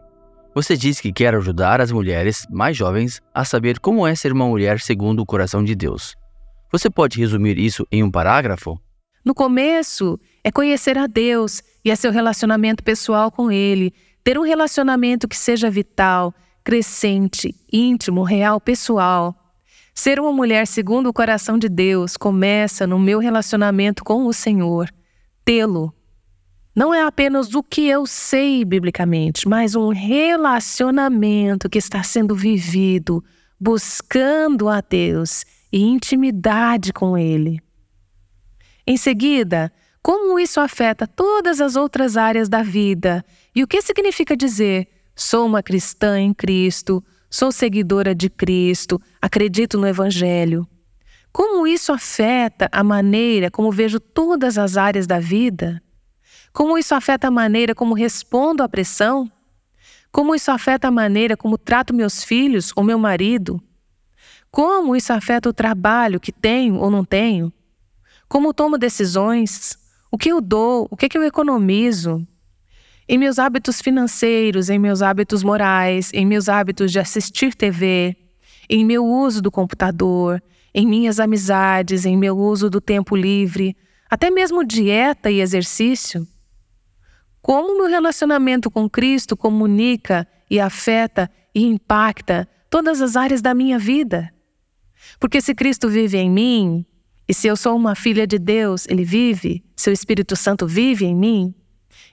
Você 0.54 0.76
disse 0.76 1.02
que 1.02 1.12
quer 1.12 1.34
ajudar 1.34 1.80
as 1.80 1.90
mulheres 1.90 2.46
mais 2.48 2.76
jovens 2.76 3.20
a 3.34 3.44
saber 3.44 3.80
como 3.80 4.06
é 4.06 4.14
ser 4.14 4.32
uma 4.32 4.46
mulher 4.46 4.78
segundo 4.78 5.20
o 5.20 5.26
coração 5.26 5.64
de 5.64 5.74
Deus. 5.74 6.14
Você 6.70 6.88
pode 6.88 7.18
resumir 7.18 7.58
isso 7.58 7.84
em 7.90 8.04
um 8.04 8.10
parágrafo? 8.10 8.78
No 9.24 9.34
começo, 9.34 10.18
é 10.44 10.52
conhecer 10.52 10.96
a 10.96 11.08
Deus 11.08 11.60
e 11.84 11.90
a 11.90 11.96
seu 11.96 12.12
relacionamento 12.12 12.84
pessoal 12.84 13.32
com 13.32 13.50
Ele, 13.50 13.92
ter 14.22 14.38
um 14.38 14.42
relacionamento 14.42 15.26
que 15.26 15.36
seja 15.36 15.68
vital, 15.68 16.32
crescente, 16.62 17.52
íntimo, 17.72 18.22
real, 18.22 18.60
pessoal. 18.60 19.34
Ser 19.92 20.20
uma 20.20 20.32
mulher 20.32 20.68
segundo 20.68 21.08
o 21.08 21.12
coração 21.12 21.58
de 21.58 21.68
Deus 21.68 22.16
começa 22.16 22.86
no 22.86 22.98
meu 22.98 23.18
relacionamento 23.18 24.04
com 24.04 24.26
o 24.26 24.32
Senhor. 24.32 24.88
Tê-lo. 25.44 25.92
Não 26.74 26.92
é 26.92 27.02
apenas 27.02 27.54
o 27.54 27.62
que 27.62 27.86
eu 27.86 28.04
sei 28.04 28.64
biblicamente, 28.64 29.48
mas 29.48 29.76
um 29.76 29.90
relacionamento 29.90 31.70
que 31.70 31.78
está 31.78 32.02
sendo 32.02 32.34
vivido, 32.34 33.22
buscando 33.60 34.68
a 34.68 34.80
Deus 34.80 35.44
e 35.72 35.80
intimidade 35.80 36.92
com 36.92 37.16
Ele. 37.16 37.60
Em 38.84 38.96
seguida, 38.96 39.72
como 40.02 40.38
isso 40.38 40.58
afeta 40.60 41.06
todas 41.06 41.60
as 41.60 41.76
outras 41.76 42.16
áreas 42.16 42.48
da 42.48 42.62
vida 42.62 43.24
e 43.54 43.62
o 43.62 43.68
que 43.68 43.80
significa 43.80 44.36
dizer 44.36 44.88
sou 45.14 45.46
uma 45.46 45.62
cristã 45.62 46.18
em 46.18 46.34
Cristo, 46.34 47.02
sou 47.30 47.52
seguidora 47.52 48.14
de 48.14 48.28
Cristo, 48.28 49.00
acredito 49.22 49.78
no 49.78 49.86
Evangelho. 49.86 50.66
Como 51.32 51.66
isso 51.66 51.92
afeta 51.92 52.68
a 52.72 52.82
maneira 52.82 53.48
como 53.48 53.70
vejo 53.70 54.00
todas 54.00 54.58
as 54.58 54.76
áreas 54.76 55.06
da 55.06 55.20
vida? 55.20 55.80
Como 56.54 56.78
isso 56.78 56.94
afeta 56.94 57.26
a 57.26 57.30
maneira 57.32 57.74
como 57.74 57.94
respondo 57.94 58.62
à 58.62 58.68
pressão? 58.68 59.28
Como 60.12 60.36
isso 60.36 60.52
afeta 60.52 60.86
a 60.86 60.90
maneira 60.90 61.36
como 61.36 61.58
trato 61.58 61.92
meus 61.92 62.22
filhos 62.22 62.72
ou 62.76 62.84
meu 62.84 62.96
marido? 62.96 63.60
Como 64.52 64.94
isso 64.94 65.12
afeta 65.12 65.48
o 65.48 65.52
trabalho 65.52 66.20
que 66.20 66.30
tenho 66.30 66.76
ou 66.76 66.92
não 66.92 67.04
tenho? 67.04 67.52
Como 68.28 68.54
tomo 68.54 68.78
decisões? 68.78 69.76
O 70.12 70.16
que 70.16 70.30
eu 70.30 70.40
dou? 70.40 70.86
O 70.92 70.96
que, 70.96 71.08
que 71.08 71.18
eu 71.18 71.24
economizo? 71.24 72.24
Em 73.08 73.18
meus 73.18 73.40
hábitos 73.40 73.82
financeiros, 73.82 74.70
em 74.70 74.78
meus 74.78 75.02
hábitos 75.02 75.42
morais, 75.42 76.12
em 76.14 76.24
meus 76.24 76.48
hábitos 76.48 76.92
de 76.92 77.00
assistir 77.00 77.52
TV, 77.52 78.16
em 78.70 78.84
meu 78.84 79.04
uso 79.04 79.42
do 79.42 79.50
computador, 79.50 80.40
em 80.72 80.86
minhas 80.86 81.18
amizades, 81.18 82.06
em 82.06 82.16
meu 82.16 82.38
uso 82.38 82.70
do 82.70 82.80
tempo 82.80 83.16
livre, 83.16 83.76
até 84.08 84.30
mesmo 84.30 84.64
dieta 84.64 85.32
e 85.32 85.40
exercício? 85.40 86.24
Como 87.44 87.76
meu 87.76 87.88
relacionamento 87.88 88.70
com 88.70 88.88
Cristo 88.88 89.36
comunica 89.36 90.26
e 90.50 90.58
afeta 90.58 91.30
e 91.54 91.62
impacta 91.62 92.48
todas 92.70 93.02
as 93.02 93.16
áreas 93.16 93.42
da 93.42 93.52
minha 93.52 93.78
vida? 93.78 94.32
Porque 95.20 95.42
se 95.42 95.54
Cristo 95.54 95.90
vive 95.90 96.16
em 96.16 96.30
mim, 96.30 96.86
e 97.28 97.34
se 97.34 97.46
eu 97.46 97.54
sou 97.54 97.76
uma 97.76 97.94
filha 97.94 98.26
de 98.26 98.38
Deus, 98.38 98.86
ele 98.88 99.04
vive, 99.04 99.62
seu 99.76 99.92
Espírito 99.92 100.34
Santo 100.34 100.66
vive 100.66 101.04
em 101.04 101.14
mim, 101.14 101.54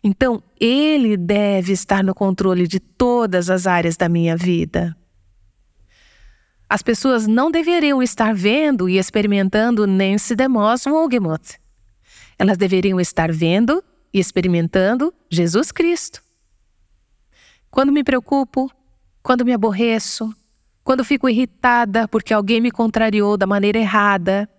então 0.04 0.44
ele 0.60 1.16
deve 1.16 1.72
estar 1.72 2.04
no 2.04 2.14
controle 2.14 2.68
de 2.68 2.82
todas 2.82 3.50
as 3.50 3.66
áreas 3.66 3.96
da 3.96 4.10
minha 4.10 4.36
vida. 4.36 4.94
As 6.68 6.82
pessoas 6.82 7.26
não 7.26 7.50
deveriam 7.50 8.04
estar 8.04 8.36
vendo 8.36 8.90
e 8.90 8.98
experimentando 8.98 9.88
Nancy 9.88 10.36
DeMoss 10.36 10.88
Wogemuth. 10.88 11.58
Elas 12.38 12.58
deveriam 12.58 13.00
estar 13.00 13.32
vendo 13.32 13.82
e 14.14 14.20
experimentando 14.20 15.14
Jesus 15.30 15.72
Cristo. 15.72 16.22
Quando 17.70 17.92
me 17.92 18.04
preocupo, 18.04 18.70
quando 19.24 19.46
me 19.46 19.54
aborreço, 19.54 20.34
quando 20.84 21.06
fico 21.06 21.30
irritada 21.30 22.08
porque 22.08 22.34
alguém 22.34 22.60
me 22.60 22.72
contrariou 22.72 23.38
da 23.38 23.48
maneira 23.48 23.78
errada, 23.78 24.50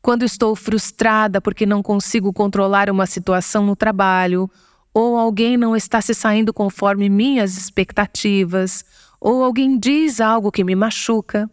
quando 0.00 0.24
estou 0.24 0.54
frustrada 0.54 1.40
porque 1.40 1.66
não 1.66 1.82
consigo 1.82 2.32
controlar 2.32 2.90
uma 2.90 3.06
situação 3.06 3.64
no 3.66 3.74
trabalho, 3.74 4.50
ou 4.92 5.18
alguém 5.18 5.56
não 5.56 5.74
está 5.74 6.00
se 6.00 6.14
saindo 6.14 6.52
conforme 6.54 7.08
minhas 7.08 7.58
expectativas, 7.58 8.84
ou 9.20 9.42
alguém 9.42 9.78
diz 9.78 10.20
algo 10.20 10.52
que 10.52 10.62
me 10.62 10.76
machuca. 10.76 11.50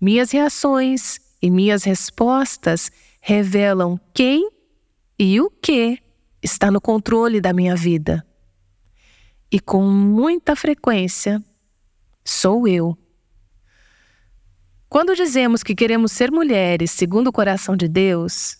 Minhas 0.00 0.30
reações 0.30 1.18
e 1.42 1.50
minhas 1.50 1.84
respostas 1.84 2.90
revelam 3.20 4.00
quem 4.14 4.50
e 5.18 5.40
o 5.40 5.50
que 5.50 5.98
está 6.42 6.70
no 6.70 6.80
controle 6.80 7.40
da 7.40 7.52
minha 7.52 7.74
vida. 7.74 8.24
E 9.50 9.58
com 9.58 9.82
muita 9.82 10.54
frequência, 10.54 11.42
sou 12.24 12.68
eu. 12.68 12.96
Quando 14.88 15.14
dizemos 15.14 15.62
que 15.62 15.74
queremos 15.74 16.12
ser 16.12 16.30
mulheres 16.30 16.90
segundo 16.90 17.28
o 17.28 17.32
coração 17.32 17.76
de 17.76 17.88
Deus, 17.88 18.56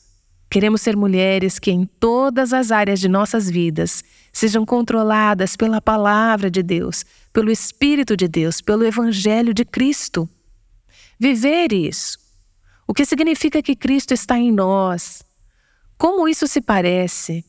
queremos 0.51 0.83
ser 0.83 0.97
mulheres 0.97 1.59
que 1.59 1.71
em 1.71 1.85
todas 1.85 2.53
as 2.53 2.71
áreas 2.71 3.01
de 3.01 3.09
nossas 3.09 3.49
vidas 3.49 4.03
sejam 4.33 4.65
controladas 4.65 5.57
pela 5.57 5.81
palavra 5.81 6.51
de 6.51 6.63
Deus, 6.63 7.05
pelo 7.33 7.51
Espírito 7.51 8.17
de 8.17 8.29
Deus, 8.29 8.61
pelo 8.61 8.85
Evangelho 8.85 9.55
de 9.55 9.65
Cristo. 9.65 10.29
Viver 11.19 11.73
isso. 11.73 12.19
O 12.87 12.95
que 12.95 13.05
significa 13.05 13.63
que 13.63 13.77
Cristo 13.77 14.15
está 14.15 14.39
em 14.39 14.53
nós? 14.53 15.23
Como 15.99 16.29
isso 16.29 16.47
se 16.47 16.61
parece? 16.61 17.45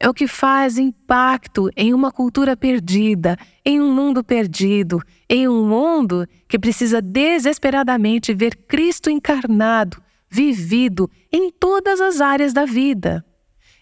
É 0.00 0.08
o 0.08 0.14
que 0.14 0.26
faz 0.26 0.78
impacto 0.78 1.70
em 1.76 1.92
uma 1.92 2.10
cultura 2.10 2.56
perdida, 2.56 3.36
em 3.62 3.82
um 3.82 3.92
mundo 3.92 4.24
perdido, 4.24 4.98
em 5.28 5.46
um 5.46 5.68
mundo 5.68 6.26
que 6.48 6.58
precisa 6.58 7.02
desesperadamente 7.02 8.32
ver 8.32 8.56
Cristo 8.66 9.10
encarnado, 9.10 10.02
vivido 10.30 11.10
em 11.30 11.50
todas 11.50 12.00
as 12.00 12.18
áreas 12.22 12.54
da 12.54 12.64
vida. 12.64 13.22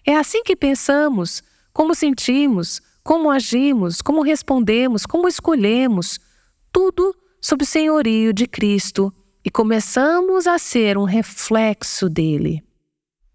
É 0.04 0.16
assim 0.16 0.42
que 0.42 0.56
pensamos, 0.56 1.40
como 1.72 1.94
sentimos, 1.94 2.82
como 3.04 3.30
agimos, 3.30 4.02
como 4.02 4.20
respondemos, 4.20 5.06
como 5.06 5.28
escolhemos, 5.28 6.18
tudo 6.72 7.14
sob 7.40 7.62
o 7.62 7.66
senhorio 7.66 8.32
de 8.32 8.48
Cristo 8.48 9.14
e 9.44 9.50
começamos 9.50 10.48
a 10.48 10.58
ser 10.58 10.98
um 10.98 11.04
reflexo 11.04 12.08
dele. 12.08 12.67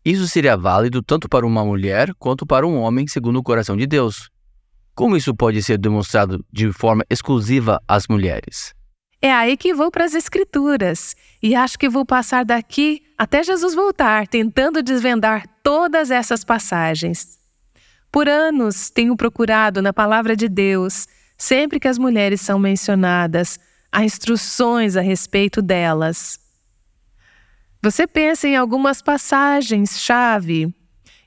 Isso 0.05 0.27
seria 0.27 0.57
válido 0.57 1.01
tanto 1.01 1.29
para 1.29 1.45
uma 1.45 1.63
mulher 1.63 2.13
quanto 2.19 2.45
para 2.45 2.67
um 2.67 2.77
homem, 2.77 3.07
segundo 3.07 3.37
o 3.37 3.43
coração 3.43 3.77
de 3.77 3.87
Deus. 3.87 4.29
Como 4.93 5.15
isso 5.15 5.33
pode 5.33 5.63
ser 5.63 5.77
demonstrado 5.77 6.45
de 6.51 6.71
forma 6.71 7.03
exclusiva 7.09 7.81
às 7.87 8.07
mulheres? 8.07 8.73
É 9.21 9.31
aí 9.31 9.55
que 9.55 9.73
vou 9.73 9.89
para 9.89 10.03
as 10.03 10.13
Escrituras 10.13 11.15
e 11.41 11.55
acho 11.55 11.79
que 11.79 11.87
vou 11.87 12.05
passar 12.05 12.43
daqui 12.43 13.01
até 13.17 13.41
Jesus 13.41 13.73
voltar, 13.73 14.27
tentando 14.27 14.83
desvendar 14.83 15.47
todas 15.63 16.11
essas 16.11 16.43
passagens. 16.43 17.39
Por 18.11 18.27
anos 18.27 18.89
tenho 18.89 19.15
procurado 19.15 19.81
na 19.81 19.93
palavra 19.93 20.35
de 20.35 20.49
Deus, 20.49 21.07
sempre 21.37 21.79
que 21.79 21.87
as 21.87 21.97
mulheres 21.97 22.41
são 22.41 22.59
mencionadas, 22.59 23.57
há 23.89 24.03
instruções 24.03 24.97
a 24.97 25.01
respeito 25.01 25.61
delas. 25.61 26.42
Você 27.83 28.07
pensa 28.07 28.47
em 28.47 28.55
algumas 28.55 29.01
passagens-chave, 29.01 30.73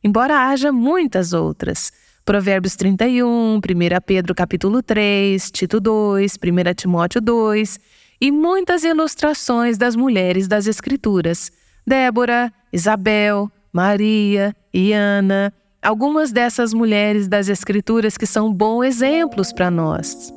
embora 0.02 0.48
haja 0.48 0.72
muitas 0.72 1.34
outras. 1.34 1.92
Provérbios 2.24 2.74
31, 2.76 3.56
1 3.56 3.60
Pedro 4.06 4.34
capítulo 4.34 4.82
3, 4.82 5.50
Tito 5.50 5.78
2, 5.78 6.32
1 6.32 6.74
Timóteo 6.74 7.20
2 7.20 7.78
e 8.22 8.32
muitas 8.32 8.84
ilustrações 8.84 9.76
das 9.76 9.94
mulheres 9.94 10.48
das 10.48 10.66
Escrituras. 10.66 11.52
Débora, 11.86 12.50
Isabel, 12.72 13.52
Maria 13.70 14.56
e 14.72 14.94
Ana, 14.94 15.52
algumas 15.82 16.32
dessas 16.32 16.72
mulheres 16.72 17.28
das 17.28 17.50
Escrituras 17.50 18.16
que 18.16 18.24
são 18.24 18.50
bons 18.50 18.84
exemplos 18.84 19.52
para 19.52 19.70
nós. 19.70 20.32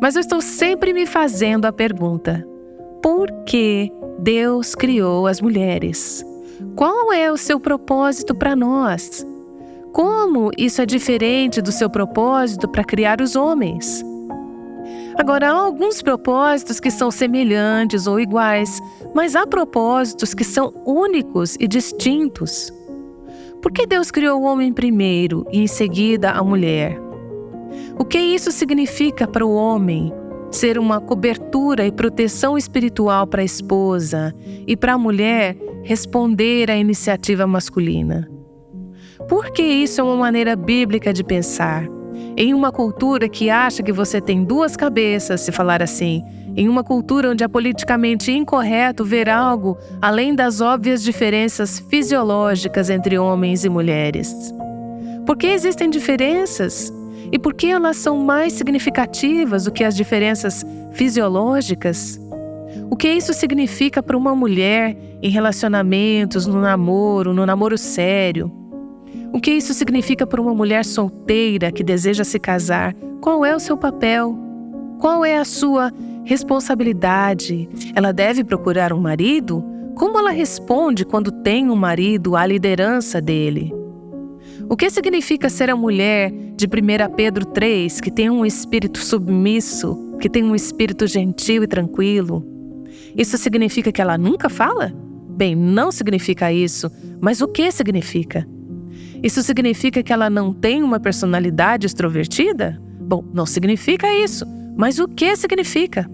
Mas 0.00 0.14
eu 0.14 0.22
estou 0.22 0.40
sempre 0.40 0.94
me 0.94 1.04
fazendo 1.04 1.66
a 1.66 1.72
pergunta: 1.72 2.42
por 3.02 3.30
que 3.44 3.90
Deus 4.20 4.74
criou 4.74 5.26
as 5.26 5.40
mulheres? 5.40 6.24
Qual 6.76 7.12
é 7.12 7.30
o 7.30 7.36
seu 7.36 7.58
propósito 7.58 8.34
para 8.34 8.54
nós? 8.54 9.26
Como 9.92 10.50
isso 10.56 10.80
é 10.80 10.86
diferente 10.86 11.60
do 11.60 11.72
seu 11.72 11.90
propósito 11.90 12.68
para 12.68 12.84
criar 12.84 13.20
os 13.20 13.34
homens? 13.34 14.02
Agora, 15.18 15.50
há 15.50 15.52
alguns 15.52 16.00
propósitos 16.00 16.80
que 16.80 16.90
são 16.90 17.10
semelhantes 17.10 18.06
ou 18.06 18.18
iguais, 18.18 18.80
mas 19.12 19.36
há 19.36 19.46
propósitos 19.46 20.32
que 20.32 20.44
são 20.44 20.72
únicos 20.86 21.56
e 21.60 21.66
distintos. 21.66 22.72
Por 23.60 23.72
que 23.72 23.86
Deus 23.86 24.10
criou 24.10 24.40
o 24.40 24.44
homem 24.44 24.72
primeiro 24.72 25.44
e 25.52 25.60
em 25.60 25.66
seguida 25.66 26.30
a 26.30 26.42
mulher? 26.42 26.98
O 27.98 28.04
que 28.04 28.18
isso 28.18 28.50
significa 28.50 29.26
para 29.26 29.44
o 29.44 29.54
homem? 29.54 30.12
Ser 30.52 30.78
uma 30.78 31.00
cobertura 31.00 31.86
e 31.86 31.90
proteção 31.90 32.56
espiritual 32.56 33.26
para 33.26 33.42
a 33.42 33.44
esposa 33.44 34.34
e 34.66 34.76
para 34.76 34.92
a 34.92 34.98
mulher 34.98 35.56
responder 35.82 36.70
à 36.70 36.76
iniciativa 36.76 37.46
masculina. 37.46 38.28
Porque 39.28 39.62
isso 39.62 40.00
é 40.00 40.04
uma 40.04 40.16
maneira 40.16 40.54
bíblica 40.54 41.12
de 41.12 41.24
pensar. 41.24 41.88
Em 42.36 42.54
uma 42.54 42.70
cultura 42.70 43.28
que 43.28 43.50
acha 43.50 43.82
que 43.82 43.92
você 43.92 44.20
tem 44.20 44.44
duas 44.44 44.76
cabeças, 44.76 45.40
se 45.40 45.50
falar 45.50 45.82
assim, 45.82 46.22
em 46.54 46.68
uma 46.68 46.84
cultura 46.84 47.30
onde 47.30 47.42
é 47.42 47.48
politicamente 47.48 48.30
incorreto 48.30 49.04
ver 49.04 49.28
algo 49.28 49.76
além 50.00 50.34
das 50.34 50.60
óbvias 50.60 51.02
diferenças 51.02 51.78
fisiológicas 51.90 52.90
entre 52.90 53.18
homens 53.18 53.64
e 53.64 53.68
mulheres. 53.68 54.34
Por 55.26 55.36
que 55.36 55.46
existem 55.46 55.88
diferenças? 55.88 56.92
E 57.32 57.38
por 57.38 57.54
que 57.54 57.68
elas 57.68 57.96
são 57.96 58.18
mais 58.18 58.52
significativas 58.52 59.64
do 59.64 59.72
que 59.72 59.82
as 59.82 59.96
diferenças 59.96 60.66
fisiológicas? 60.92 62.20
O 62.90 62.94
que 62.94 63.08
isso 63.08 63.32
significa 63.32 64.02
para 64.02 64.18
uma 64.18 64.36
mulher 64.36 64.94
em 65.22 65.30
relacionamentos, 65.30 66.46
no 66.46 66.60
namoro, 66.60 67.32
no 67.32 67.46
namoro 67.46 67.78
sério? 67.78 68.52
O 69.32 69.40
que 69.40 69.50
isso 69.50 69.72
significa 69.72 70.26
para 70.26 70.42
uma 70.42 70.54
mulher 70.54 70.84
solteira 70.84 71.72
que 71.72 71.82
deseja 71.82 72.22
se 72.22 72.38
casar? 72.38 72.94
Qual 73.22 73.46
é 73.46 73.56
o 73.56 73.60
seu 73.60 73.78
papel? 73.78 74.36
Qual 75.00 75.24
é 75.24 75.38
a 75.38 75.44
sua 75.44 75.90
responsabilidade? 76.24 77.66
Ela 77.94 78.12
deve 78.12 78.44
procurar 78.44 78.92
um 78.92 79.00
marido? 79.00 79.64
Como 79.94 80.18
ela 80.18 80.30
responde 80.30 81.06
quando 81.06 81.32
tem 81.32 81.70
um 81.70 81.76
marido 81.76 82.36
à 82.36 82.44
liderança 82.44 83.22
dele? 83.22 83.81
O 84.72 84.76
que 84.76 84.88
significa 84.88 85.50
ser 85.50 85.68
a 85.68 85.76
mulher 85.76 86.32
de 86.56 86.64
1 86.64 87.14
Pedro 87.14 87.44
3, 87.44 88.00
que 88.00 88.10
tem 88.10 88.30
um 88.30 88.42
espírito 88.42 88.96
submisso, 89.00 90.16
que 90.18 90.30
tem 90.30 90.42
um 90.42 90.54
espírito 90.54 91.06
gentil 91.06 91.62
e 91.62 91.66
tranquilo? 91.66 92.42
Isso 93.14 93.36
significa 93.36 93.92
que 93.92 94.00
ela 94.00 94.16
nunca 94.16 94.48
fala? 94.48 94.90
Bem, 95.28 95.54
não 95.54 95.92
significa 95.92 96.50
isso, 96.50 96.90
mas 97.20 97.42
o 97.42 97.48
que 97.48 97.70
significa? 97.70 98.48
Isso 99.22 99.42
significa 99.42 100.02
que 100.02 100.10
ela 100.10 100.30
não 100.30 100.54
tem 100.54 100.82
uma 100.82 100.98
personalidade 100.98 101.86
extrovertida? 101.86 102.80
Bom, 102.98 103.22
não 103.30 103.44
significa 103.44 104.10
isso. 104.24 104.46
Mas 104.74 104.98
o 104.98 105.06
que 105.06 105.36
significa? 105.36 106.10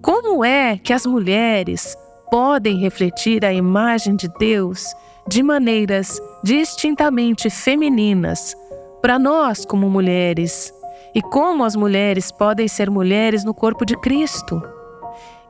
Como 0.00 0.44
é 0.44 0.78
que 0.78 0.92
as 0.92 1.04
mulheres 1.04 1.96
podem 2.30 2.78
refletir 2.78 3.44
a 3.44 3.52
imagem 3.52 4.14
de 4.14 4.28
Deus 4.38 4.86
de 5.30 5.44
maneiras 5.44 6.20
distintamente 6.42 7.48
femininas 7.48 8.56
para 9.00 9.16
nós, 9.16 9.64
como 9.64 9.88
mulheres? 9.88 10.74
E 11.14 11.22
como 11.22 11.62
as 11.62 11.76
mulheres 11.76 12.32
podem 12.32 12.66
ser 12.66 12.90
mulheres 12.90 13.44
no 13.44 13.54
corpo 13.54 13.86
de 13.86 13.96
Cristo? 14.00 14.60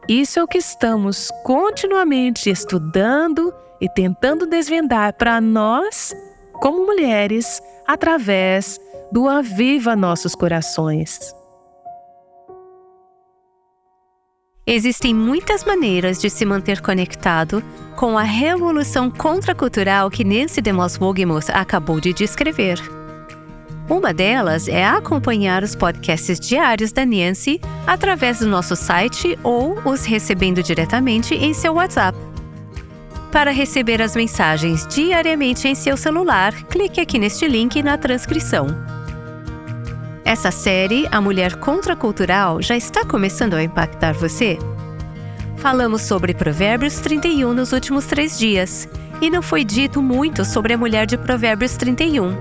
Isso 0.06 0.38
é 0.38 0.42
o 0.42 0.46
que 0.46 0.58
estamos 0.58 1.30
continuamente 1.44 2.50
estudando 2.50 3.54
e 3.80 3.88
tentando 3.88 4.46
desvendar 4.46 5.14
para 5.14 5.40
nós 5.40 6.14
como 6.54 6.84
mulheres 6.84 7.62
através 7.86 8.78
do 9.10 9.28
Aviva 9.28 9.96
Nossos 9.96 10.34
Corações. 10.34 11.34
Existem 14.66 15.14
muitas 15.14 15.64
maneiras 15.64 16.20
de 16.20 16.28
se 16.28 16.44
manter 16.44 16.80
conectado 16.80 17.62
com 17.96 18.16
a 18.16 18.22
revolução 18.22 19.10
contracultural 19.10 20.10
que 20.10 20.24
Nancy 20.24 20.60
DeMoss 20.60 20.98
Wogemuth 21.00 21.50
acabou 21.50 22.00
de 22.00 22.12
descrever. 22.12 22.78
Uma 23.88 24.14
delas 24.14 24.68
é 24.68 24.86
acompanhar 24.86 25.64
os 25.64 25.74
podcasts 25.74 26.38
diários 26.38 26.92
da 26.92 27.04
Nancy 27.04 27.60
através 27.86 28.38
do 28.38 28.46
nosso 28.46 28.76
site 28.76 29.36
ou 29.42 29.76
os 29.84 30.04
recebendo 30.04 30.62
diretamente 30.62 31.34
em 31.34 31.52
seu 31.52 31.74
WhatsApp. 31.74 32.16
Para 33.32 33.50
receber 33.50 34.00
as 34.00 34.14
mensagens 34.14 34.86
diariamente 34.86 35.66
em 35.66 35.74
seu 35.74 35.96
celular, 35.96 36.52
clique 36.64 37.00
aqui 37.00 37.18
neste 37.18 37.48
link 37.48 37.82
na 37.82 37.96
transcrição. 37.96 38.66
Essa 40.30 40.52
série, 40.52 41.08
A 41.10 41.20
Mulher 41.20 41.56
Contracultural, 41.56 42.62
já 42.62 42.76
está 42.76 43.04
começando 43.04 43.54
a 43.54 43.64
impactar 43.64 44.14
você? 44.14 44.56
Falamos 45.56 46.02
sobre 46.02 46.32
Provérbios 46.32 47.00
31 47.00 47.52
nos 47.52 47.72
últimos 47.72 48.06
três 48.06 48.38
dias, 48.38 48.88
e 49.20 49.28
não 49.28 49.42
foi 49.42 49.64
dito 49.64 50.00
muito 50.00 50.44
sobre 50.44 50.72
a 50.72 50.78
mulher 50.78 51.04
de 51.04 51.18
Provérbios 51.18 51.76
31. 51.76 52.32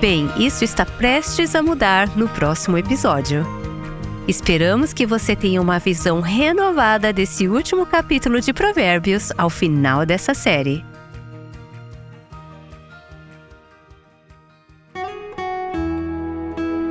Bem, 0.00 0.30
isso 0.36 0.62
está 0.62 0.86
prestes 0.86 1.56
a 1.56 1.62
mudar 1.64 2.16
no 2.16 2.28
próximo 2.28 2.78
episódio. 2.78 3.44
Esperamos 4.28 4.92
que 4.92 5.04
você 5.04 5.34
tenha 5.34 5.60
uma 5.60 5.80
visão 5.80 6.20
renovada 6.20 7.12
desse 7.12 7.48
último 7.48 7.84
capítulo 7.86 8.40
de 8.40 8.52
Provérbios 8.52 9.32
ao 9.36 9.50
final 9.50 10.06
dessa 10.06 10.32
série. 10.32 10.84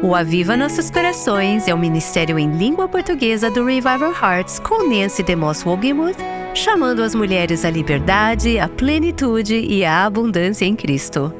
O 0.02 0.16
Aviva 0.16 0.56
Nossos 0.56 0.90
Corações 0.90 1.68
é 1.68 1.74
o 1.74 1.78
ministério 1.78 2.40
em 2.40 2.50
língua 2.50 2.88
portuguesa 2.88 3.52
do 3.52 3.66
Revival 3.66 4.14
Hearts 4.14 4.58
com 4.58 4.90
Nancy 4.90 5.22
DeMoss 5.22 5.68
Wogemuth, 5.68 6.16
chamando 6.56 7.04
as 7.04 7.14
mulheres 7.14 7.66
à 7.66 7.70
liberdade, 7.70 8.58
à 8.58 8.70
plenitude 8.70 9.56
e 9.56 9.84
à 9.84 10.06
abundância 10.06 10.64
em 10.64 10.74
Cristo. 10.74 11.34